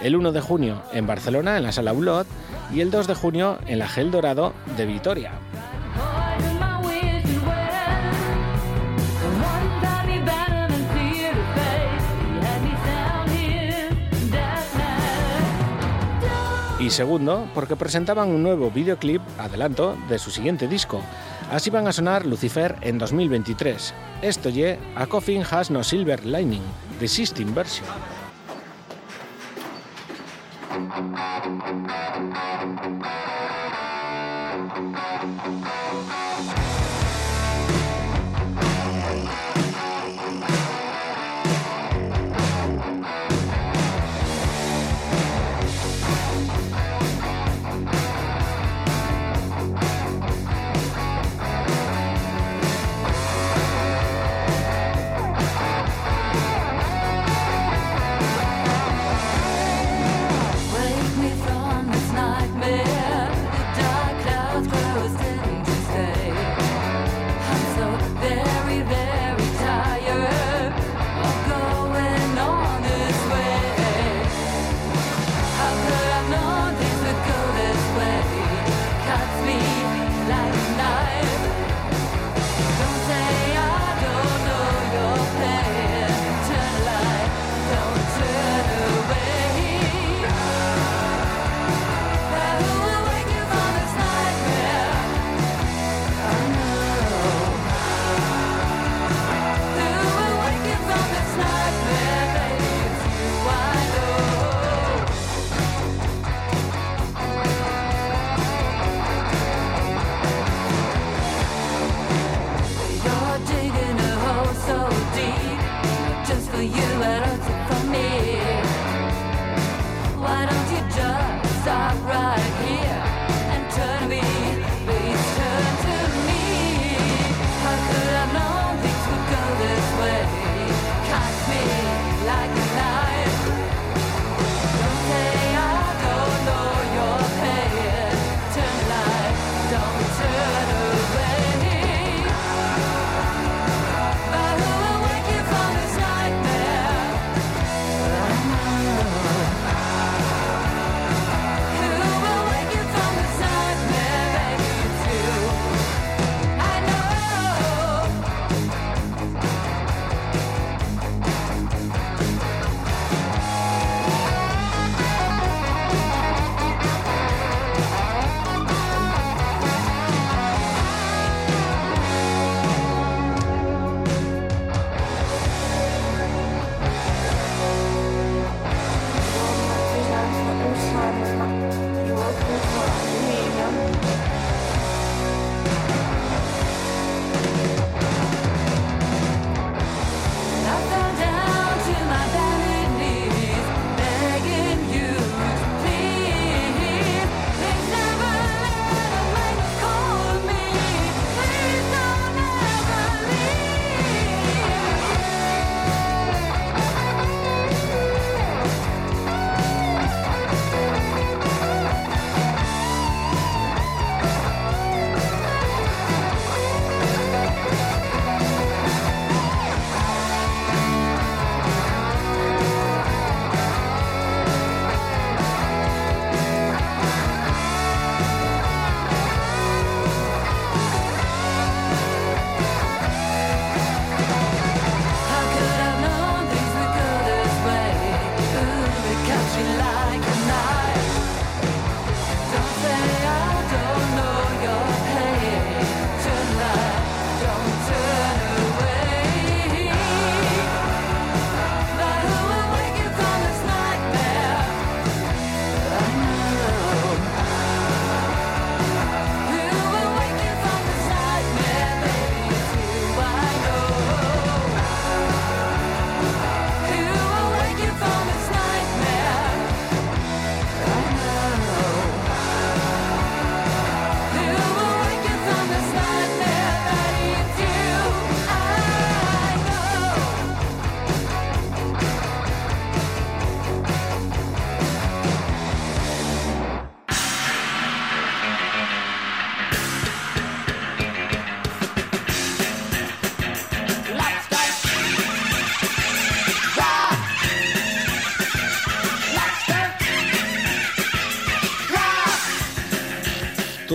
el 0.00 0.14
1 0.14 0.30
de 0.30 0.40
junio 0.40 0.80
en 0.92 1.08
Barcelona 1.08 1.56
en 1.56 1.64
la 1.64 1.72
Sala 1.72 1.92
Ulot 1.92 2.28
y 2.72 2.82
el 2.82 2.92
2 2.92 3.08
de 3.08 3.14
junio 3.16 3.58
en 3.66 3.80
la 3.80 3.88
Gel 3.88 4.12
Dorado 4.12 4.54
de 4.76 4.86
Vitoria. 4.86 5.32
Y 16.80 16.88
segundo, 16.88 17.46
porque 17.54 17.76
presentaban 17.76 18.30
un 18.30 18.42
nuevo 18.42 18.70
videoclip, 18.70 19.20
adelanto, 19.38 19.98
de 20.08 20.18
su 20.18 20.30
siguiente 20.30 20.66
disco. 20.66 21.02
Así 21.50 21.68
van 21.68 21.86
a 21.86 21.92
sonar 21.92 22.24
Lucifer 22.24 22.74
en 22.80 22.96
2023. 22.96 23.92
Esto 24.22 24.48
ye 24.48 24.78
A 24.96 25.06
Coffin 25.06 25.44
Has 25.50 25.70
No 25.70 25.84
Silver 25.84 26.24
Lining, 26.24 26.62
The 26.98 27.06
System 27.06 27.54
Version. 27.54 27.86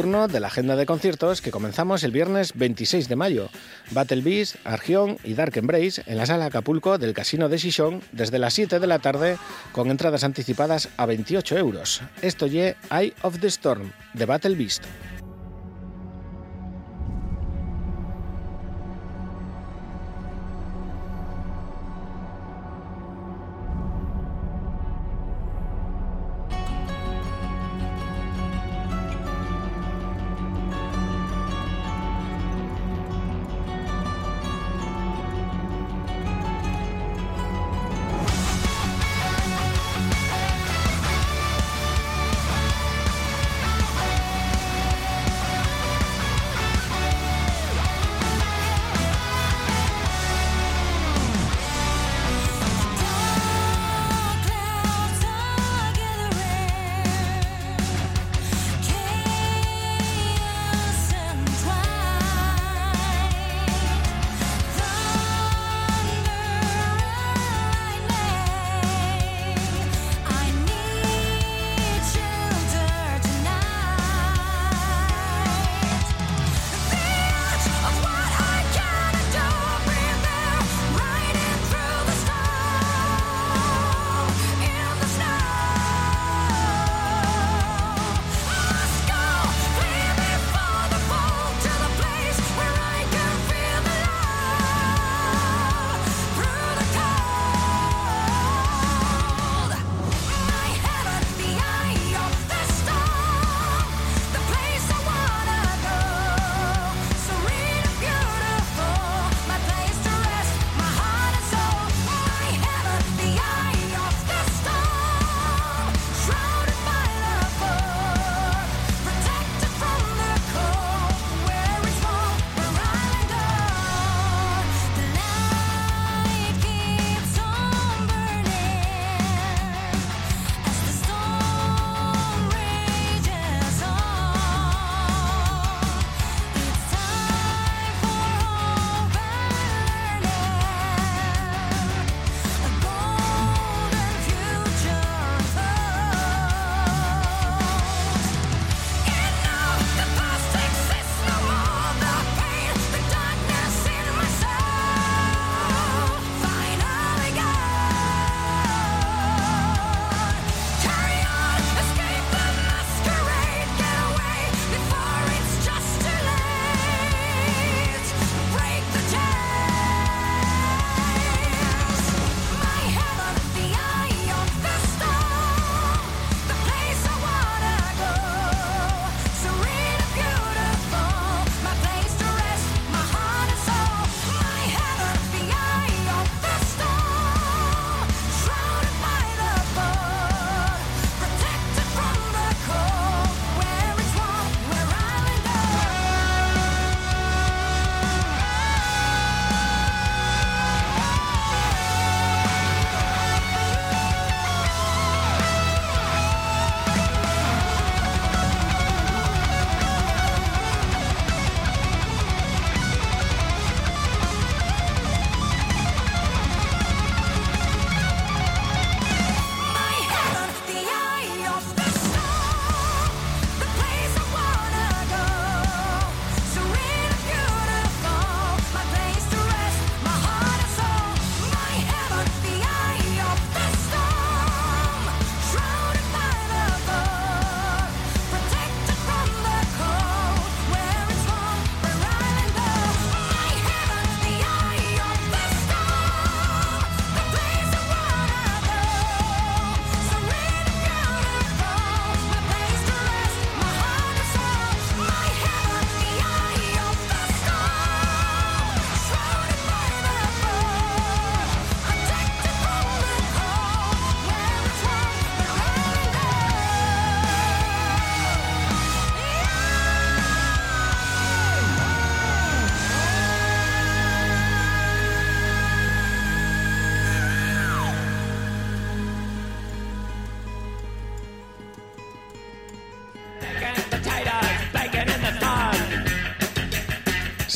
Turno 0.05 0.27
de 0.27 0.39
la 0.39 0.49
agenda 0.49 0.75
de 0.75 0.85
conciertos 0.85 1.41
que 1.41 1.49
comenzamos 1.49 2.03
el 2.03 2.11
viernes 2.11 2.53
26 2.53 3.09
de 3.09 3.15
mayo. 3.15 3.49
Battle 3.89 4.21
Beast, 4.21 4.57
Argión 4.63 5.17
y 5.23 5.33
Dark 5.33 5.57
Embrace 5.57 6.03
en 6.05 6.17
la 6.17 6.27
sala 6.27 6.45
Acapulco 6.45 6.99
del 6.99 7.15
Casino 7.15 7.49
de 7.49 7.57
Xixón 7.57 8.01
desde 8.11 8.37
las 8.37 8.53
7 8.53 8.79
de 8.79 8.85
la 8.85 8.99
tarde 8.99 9.39
con 9.71 9.89
entradas 9.89 10.23
anticipadas 10.23 10.89
a 10.97 11.07
28 11.07 11.57
euros. 11.57 12.03
Esto 12.21 12.45
ye 12.45 12.75
Eye 12.91 13.15
of 13.23 13.39
the 13.39 13.47
Storm 13.47 13.93
de 14.13 14.25
Battle 14.27 14.53
Beast. 14.53 14.83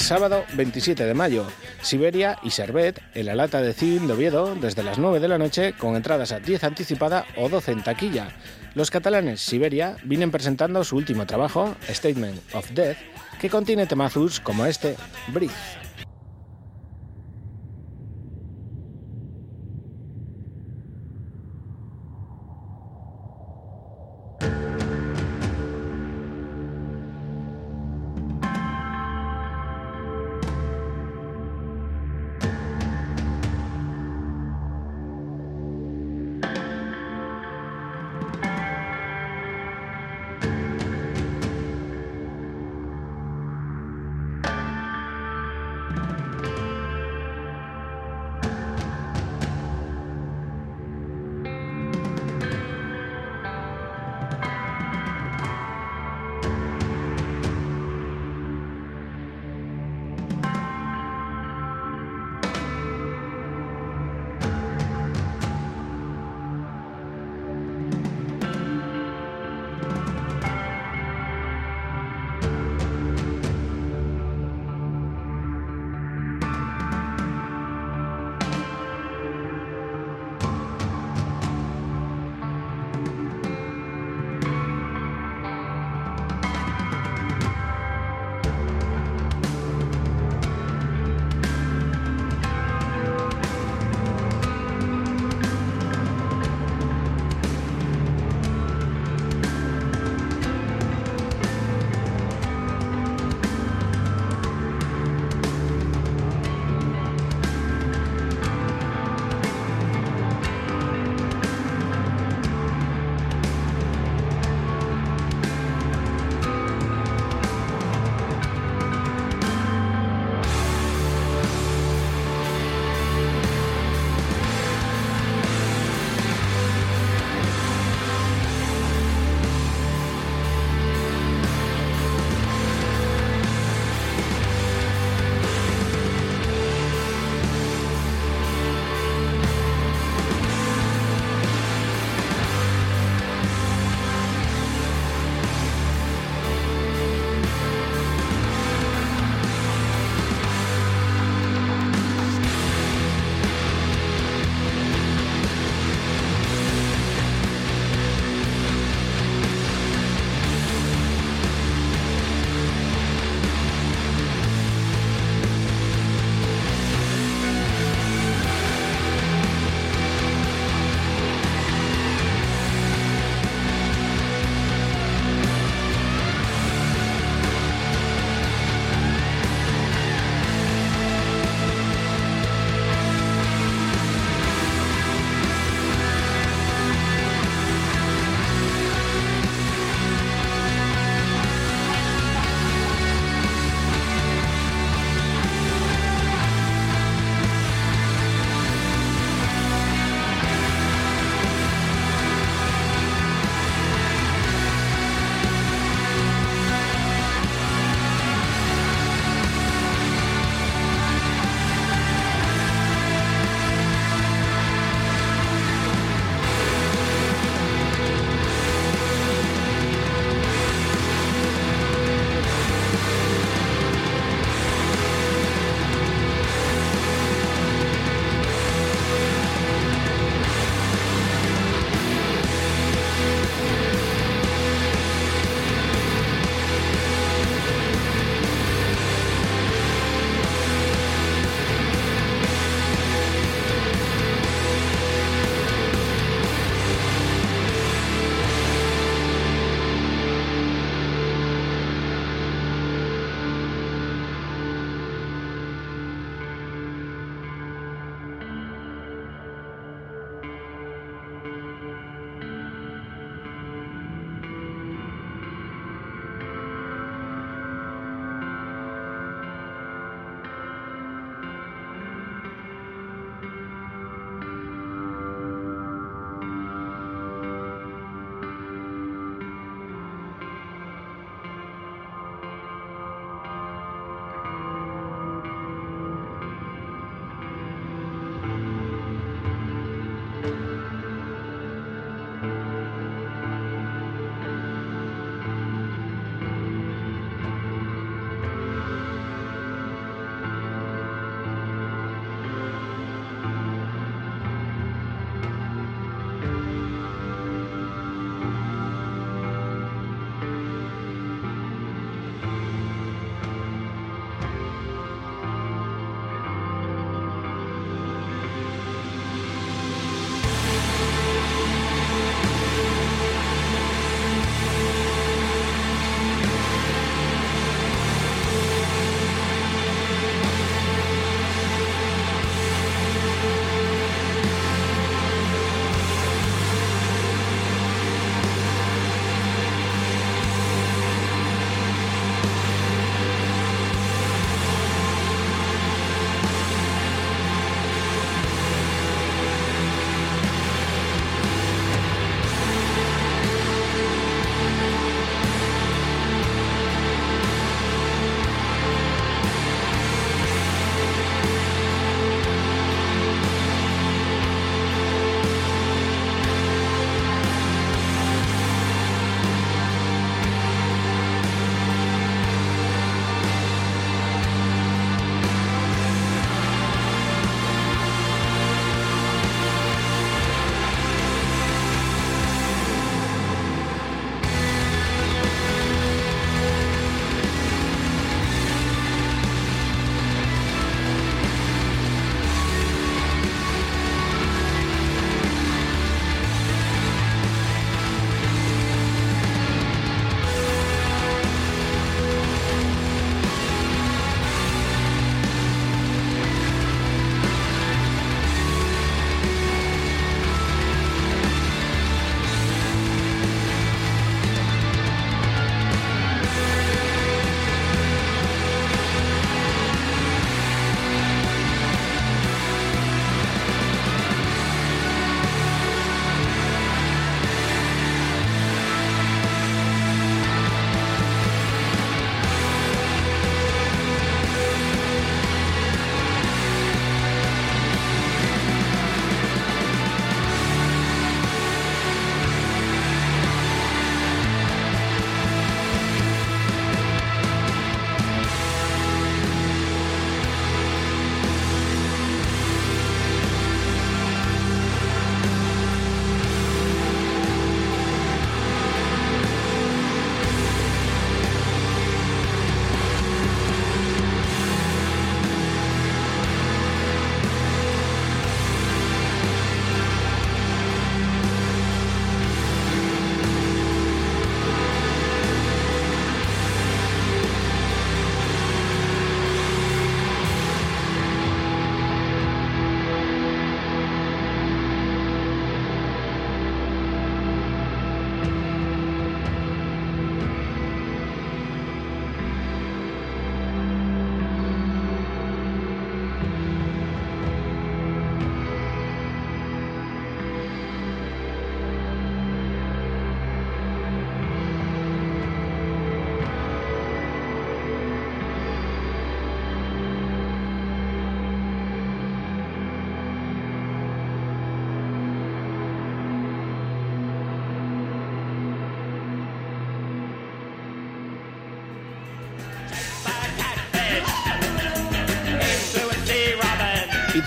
Sábado 0.09 0.43
27 0.55 1.05
de 1.05 1.13
mayo. 1.13 1.45
Siberia 1.83 2.39
y 2.41 2.49
Servet 2.49 2.99
en 3.13 3.27
la 3.27 3.35
lata 3.35 3.61
de 3.61 3.75
Cin 3.75 4.07
de 4.07 4.13
Oviedo 4.13 4.55
desde 4.55 4.81
las 4.81 4.97
9 4.97 5.19
de 5.19 5.27
la 5.27 5.37
noche 5.37 5.73
con 5.73 5.95
entradas 5.95 6.31
a 6.31 6.39
10 6.39 6.63
anticipada 6.63 7.27
o 7.37 7.47
12 7.47 7.73
en 7.73 7.83
taquilla. 7.83 8.29
Los 8.73 8.89
catalanes 8.89 9.39
Siberia 9.39 9.97
vienen 10.03 10.31
presentando 10.31 10.83
su 10.83 10.95
último 10.95 11.27
trabajo, 11.27 11.75
Statement 11.87 12.39
of 12.55 12.71
Death, 12.71 12.97
que 13.39 13.51
contiene 13.51 13.85
temazos 13.85 14.39
como 14.39 14.65
este, 14.65 14.95
Breathe. 15.27 15.88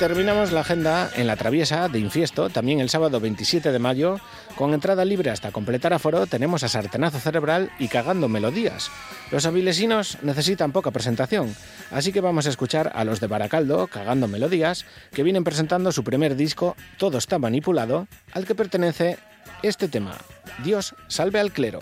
Terminamos 0.09 0.51
la 0.51 0.62
agenda 0.62 1.12
en 1.15 1.29
la 1.29 1.37
traviesa 1.37 1.89
de 1.89 2.01
Infiesto, 2.01 2.51
también 2.51 2.81
el 2.81 2.91
sábado 2.91 3.20
27 3.20 3.70
de 3.70 3.79
mayo, 3.79 4.19
con 4.57 4.74
entrada 4.74 5.05
libre 5.05 5.31
hasta 5.31 5.53
completar 5.53 5.93
aforo, 5.93 6.27
tenemos 6.27 6.65
a 6.65 6.69
Sartenazo 6.69 7.20
Cerebral 7.20 7.70
y 7.79 7.87
Cagando 7.87 8.29
Melodías. 8.29 8.91
Los 9.31 9.47
avilesinos 9.47 10.19
necesitan 10.23 10.73
poca 10.73 10.91
presentación, 10.91 11.55
así 11.93 12.11
que 12.11 12.20
vamos 12.20 12.47
a 12.47 12.49
escuchar 12.49 12.91
a 12.97 13.05
los 13.05 13.20
de 13.20 13.29
Baracaldo, 13.29 13.87
Cagando 13.87 14.27
Melodías, 14.27 14.87
que 15.12 15.23
vienen 15.23 15.45
presentando 15.45 15.93
su 15.93 16.03
primer 16.03 16.35
disco, 16.35 16.74
Todo 16.99 17.19
está 17.19 17.39
manipulado, 17.39 18.09
al 18.33 18.45
que 18.45 18.57
pertenece 18.57 19.19
este 19.62 19.87
tema, 19.87 20.16
Dios 20.65 20.97
salve 21.07 21.39
al 21.39 21.53
clero. 21.53 21.79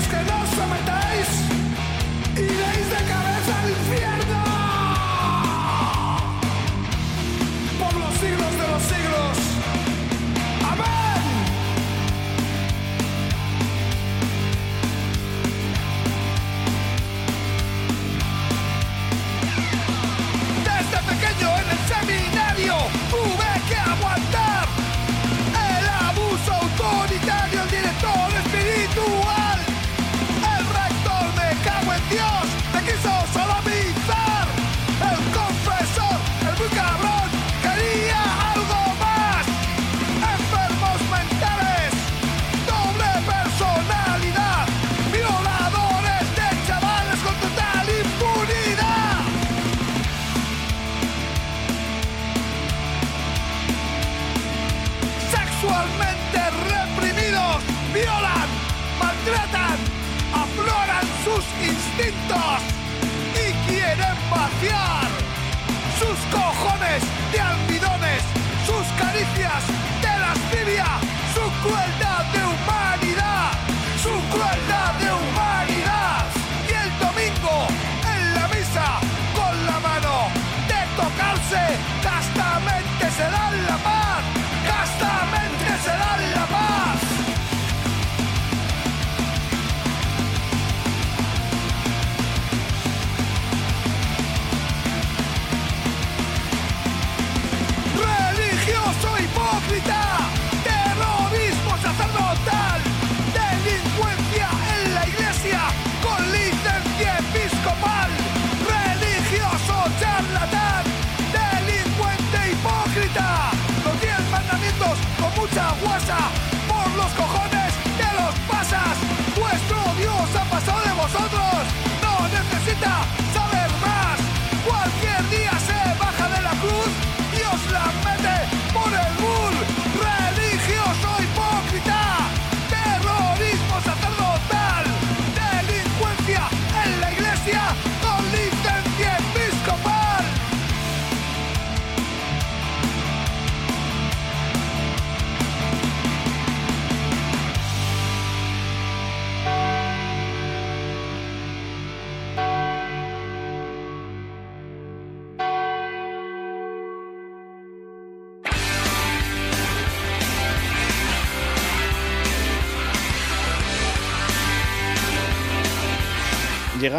Los 0.00 0.08
que 0.08 0.16
no 0.24 0.46
sometáis 0.56 1.59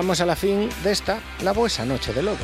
Llegamos 0.02 0.20
a 0.20 0.26
la 0.26 0.36
fin 0.36 0.68
de 0.84 0.92
esta, 0.94 1.20
la 1.44 1.54
buesa 1.54 1.86
noche 1.86 2.12
de 2.12 2.24
lobos. 2.24 2.40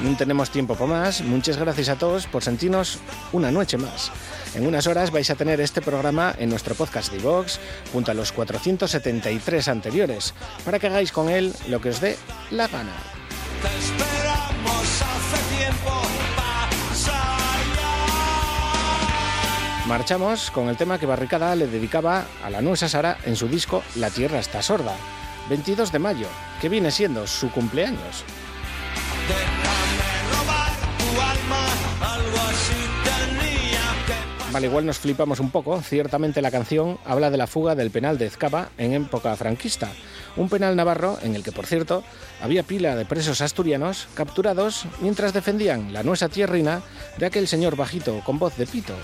No 0.00 0.16
tenemos 0.16 0.50
tiempo 0.50 0.76
para 0.76 0.86
más. 0.86 1.22
Muchas 1.22 1.56
gracias 1.56 1.88
a 1.88 1.96
todos 1.98 2.28
por 2.28 2.44
sentirnos 2.44 3.00
una 3.32 3.50
noche 3.50 3.76
más. 3.76 4.12
En 4.54 4.68
unas 4.68 4.86
horas 4.86 5.10
vais 5.10 5.28
a 5.30 5.34
tener 5.34 5.60
este 5.60 5.82
programa 5.82 6.32
en 6.38 6.48
nuestro 6.48 6.76
podcast 6.76 7.12
de 7.12 7.18
Vox, 7.18 7.58
junto 7.92 8.12
a 8.12 8.14
los 8.14 8.30
473 8.30 9.66
anteriores, 9.66 10.32
para 10.64 10.78
que 10.78 10.86
hagáis 10.86 11.10
con 11.10 11.28
él 11.28 11.52
lo 11.66 11.80
que 11.80 11.88
os 11.88 12.00
dé 12.00 12.16
la 12.52 12.68
gana. 12.68 13.15
Te 13.62 13.78
esperamos 13.78 15.02
hace 15.02 15.56
tiempo. 15.56 16.02
Marchamos 19.86 20.50
con 20.50 20.68
el 20.68 20.76
tema 20.76 20.98
que 20.98 21.06
Barricada 21.06 21.54
le 21.54 21.68
dedicaba 21.68 22.26
a 22.42 22.50
la 22.50 22.60
nuesa 22.60 22.88
Sara 22.88 23.18
en 23.24 23.36
su 23.36 23.46
disco 23.46 23.84
La 23.94 24.10
Tierra 24.10 24.40
está 24.40 24.60
sorda, 24.60 24.96
22 25.48 25.92
de 25.92 25.98
mayo, 26.00 26.26
que 26.60 26.68
viene 26.68 26.90
siendo 26.90 27.24
su 27.28 27.52
cumpleaños. 27.52 28.24
Vale, 34.56 34.68
igual 34.68 34.86
nos 34.86 35.00
flipamos 35.00 35.38
un 35.38 35.50
poco. 35.50 35.82
Ciertamente 35.82 36.40
la 36.40 36.50
canción 36.50 36.98
habla 37.04 37.30
de 37.30 37.36
la 37.36 37.46
fuga 37.46 37.74
del 37.74 37.90
penal 37.90 38.16
de 38.16 38.24
Ezcaba 38.24 38.70
en 38.78 38.94
época 38.94 39.36
franquista. 39.36 39.92
Un 40.34 40.48
penal 40.48 40.74
navarro 40.74 41.18
en 41.20 41.36
el 41.36 41.42
que, 41.42 41.52
por 41.52 41.66
cierto, 41.66 42.02
había 42.40 42.62
pila 42.62 42.96
de 42.96 43.04
presos 43.04 43.42
asturianos 43.42 44.08
capturados 44.14 44.86
mientras 45.02 45.34
defendían 45.34 45.92
la 45.92 46.02
nuesa 46.04 46.30
tierrina 46.30 46.80
de 47.18 47.26
aquel 47.26 47.48
señor 47.48 47.76
bajito 47.76 48.22
con 48.24 48.38
voz 48.38 48.56
de 48.56 48.66
pito. 48.66 48.94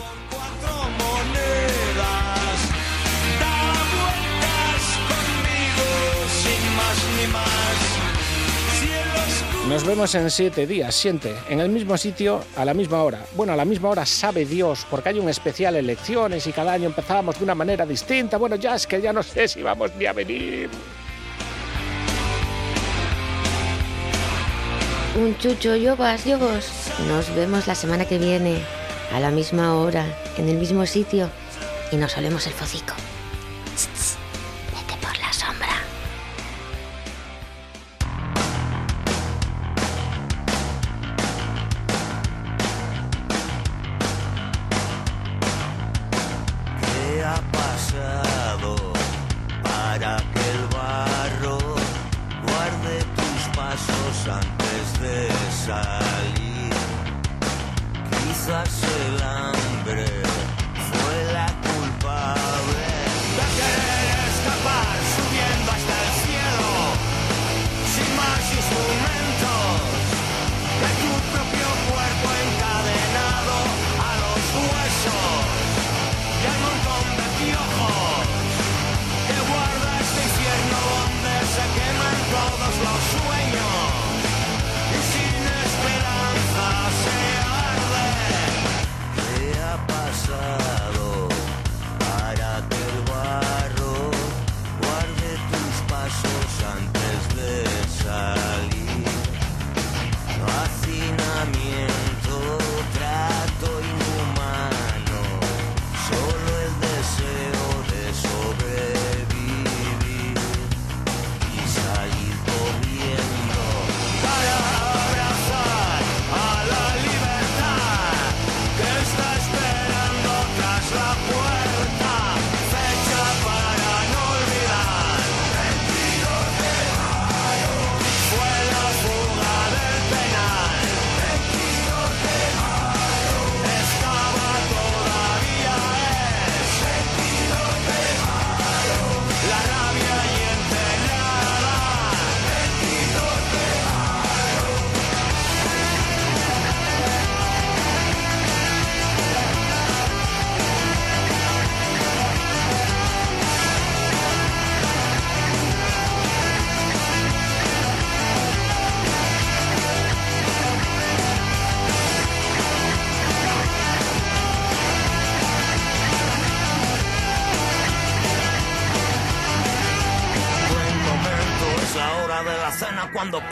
Nos 9.73 9.87
vemos 9.87 10.15
en 10.15 10.31
siete 10.31 10.67
días, 10.67 10.95
siente, 10.95 11.35
en 11.49 11.59
el 11.59 11.71
mismo 11.71 11.97
sitio, 11.97 12.45
a 12.57 12.65
la 12.67 12.75
misma 12.75 13.03
hora. 13.03 13.25
Bueno, 13.35 13.55
a 13.55 13.57
la 13.57 13.65
misma 13.65 13.89
hora 13.89 14.05
sabe 14.05 14.45
Dios, 14.45 14.87
porque 14.91 15.09
hay 15.09 15.19
un 15.19 15.31
especial 15.31 15.75
elecciones 15.77 16.47
y 16.47 16.53
cada 16.53 16.75
año 16.75 16.85
empezamos 16.85 17.39
de 17.39 17.45
una 17.45 17.55
manera 17.55 17.87
distinta. 17.87 18.37
Bueno, 18.37 18.57
ya 18.57 18.75
es 18.75 18.87
que 18.87 19.01
ya 19.01 19.15
no 19.15 19.23
sé 19.23 19.49
si 19.49 19.63
vamos 19.63 19.91
ni 19.97 20.05
a 20.05 20.13
venir. 20.13 20.69
Un 25.19 25.39
chucho, 25.39 25.75
yo 25.75 25.97
vas, 25.97 26.27
yo 26.27 26.39
vos. 26.39 26.71
Nos 27.09 27.35
vemos 27.35 27.67
la 27.67 27.75
semana 27.75 28.05
que 28.05 28.19
viene, 28.19 28.59
a 29.11 29.21
la 29.21 29.31
misma 29.31 29.77
hora, 29.77 30.05
en 30.37 30.51
el 30.51 30.59
mismo 30.59 30.85
sitio, 30.85 31.31
y 31.91 31.97
nos 31.97 32.15
olemos 32.19 32.47
el 32.47 32.53
focico. 32.53 32.93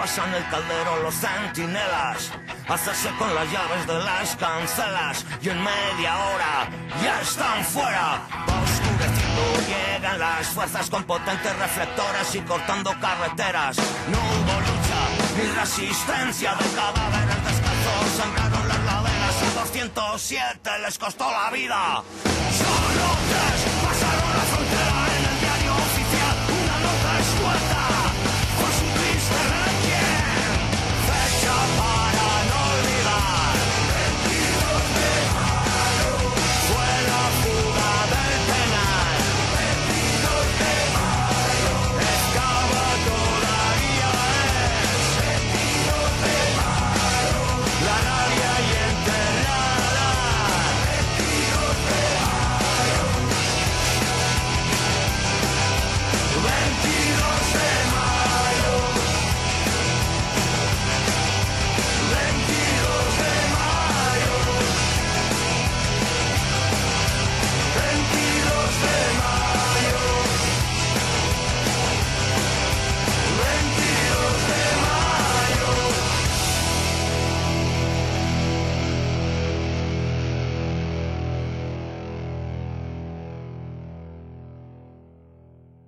Pasan 0.00 0.32
el 0.32 0.48
caldero 0.48 1.02
los 1.02 1.14
centinelas. 1.14 2.32
Hacerse 2.66 3.10
con 3.18 3.34
las 3.34 3.52
llaves 3.52 3.86
de 3.86 3.98
las 3.98 4.34
cancelas 4.36 5.26
y 5.42 5.50
en 5.50 5.62
media 5.62 6.16
hora 6.16 6.70
ya 7.02 7.20
están 7.20 7.62
fuera. 7.64 8.22
Va 8.48 8.62
oscureciendo, 8.62 9.42
llegan 9.68 10.18
las 10.18 10.46
fuerzas 10.48 10.88
con 10.88 11.04
potentes 11.04 11.54
reflectores 11.58 12.34
y 12.34 12.40
cortando 12.40 12.94
carreteras. 12.98 13.76
No 14.08 14.18
hubo 14.18 14.54
lucha 14.68 15.00
ni 15.36 15.46
resistencia 15.60 16.54
de 16.54 16.64
cadáveres 16.78 17.44
descalzos. 17.44 18.16
Sangraron 18.16 18.68
las 18.68 18.80
laderas 18.84 19.36
y 19.42 19.54
207 19.58 20.70
les 20.82 20.98
costó 20.98 21.30
la 21.30 21.50
vida. 21.50 22.02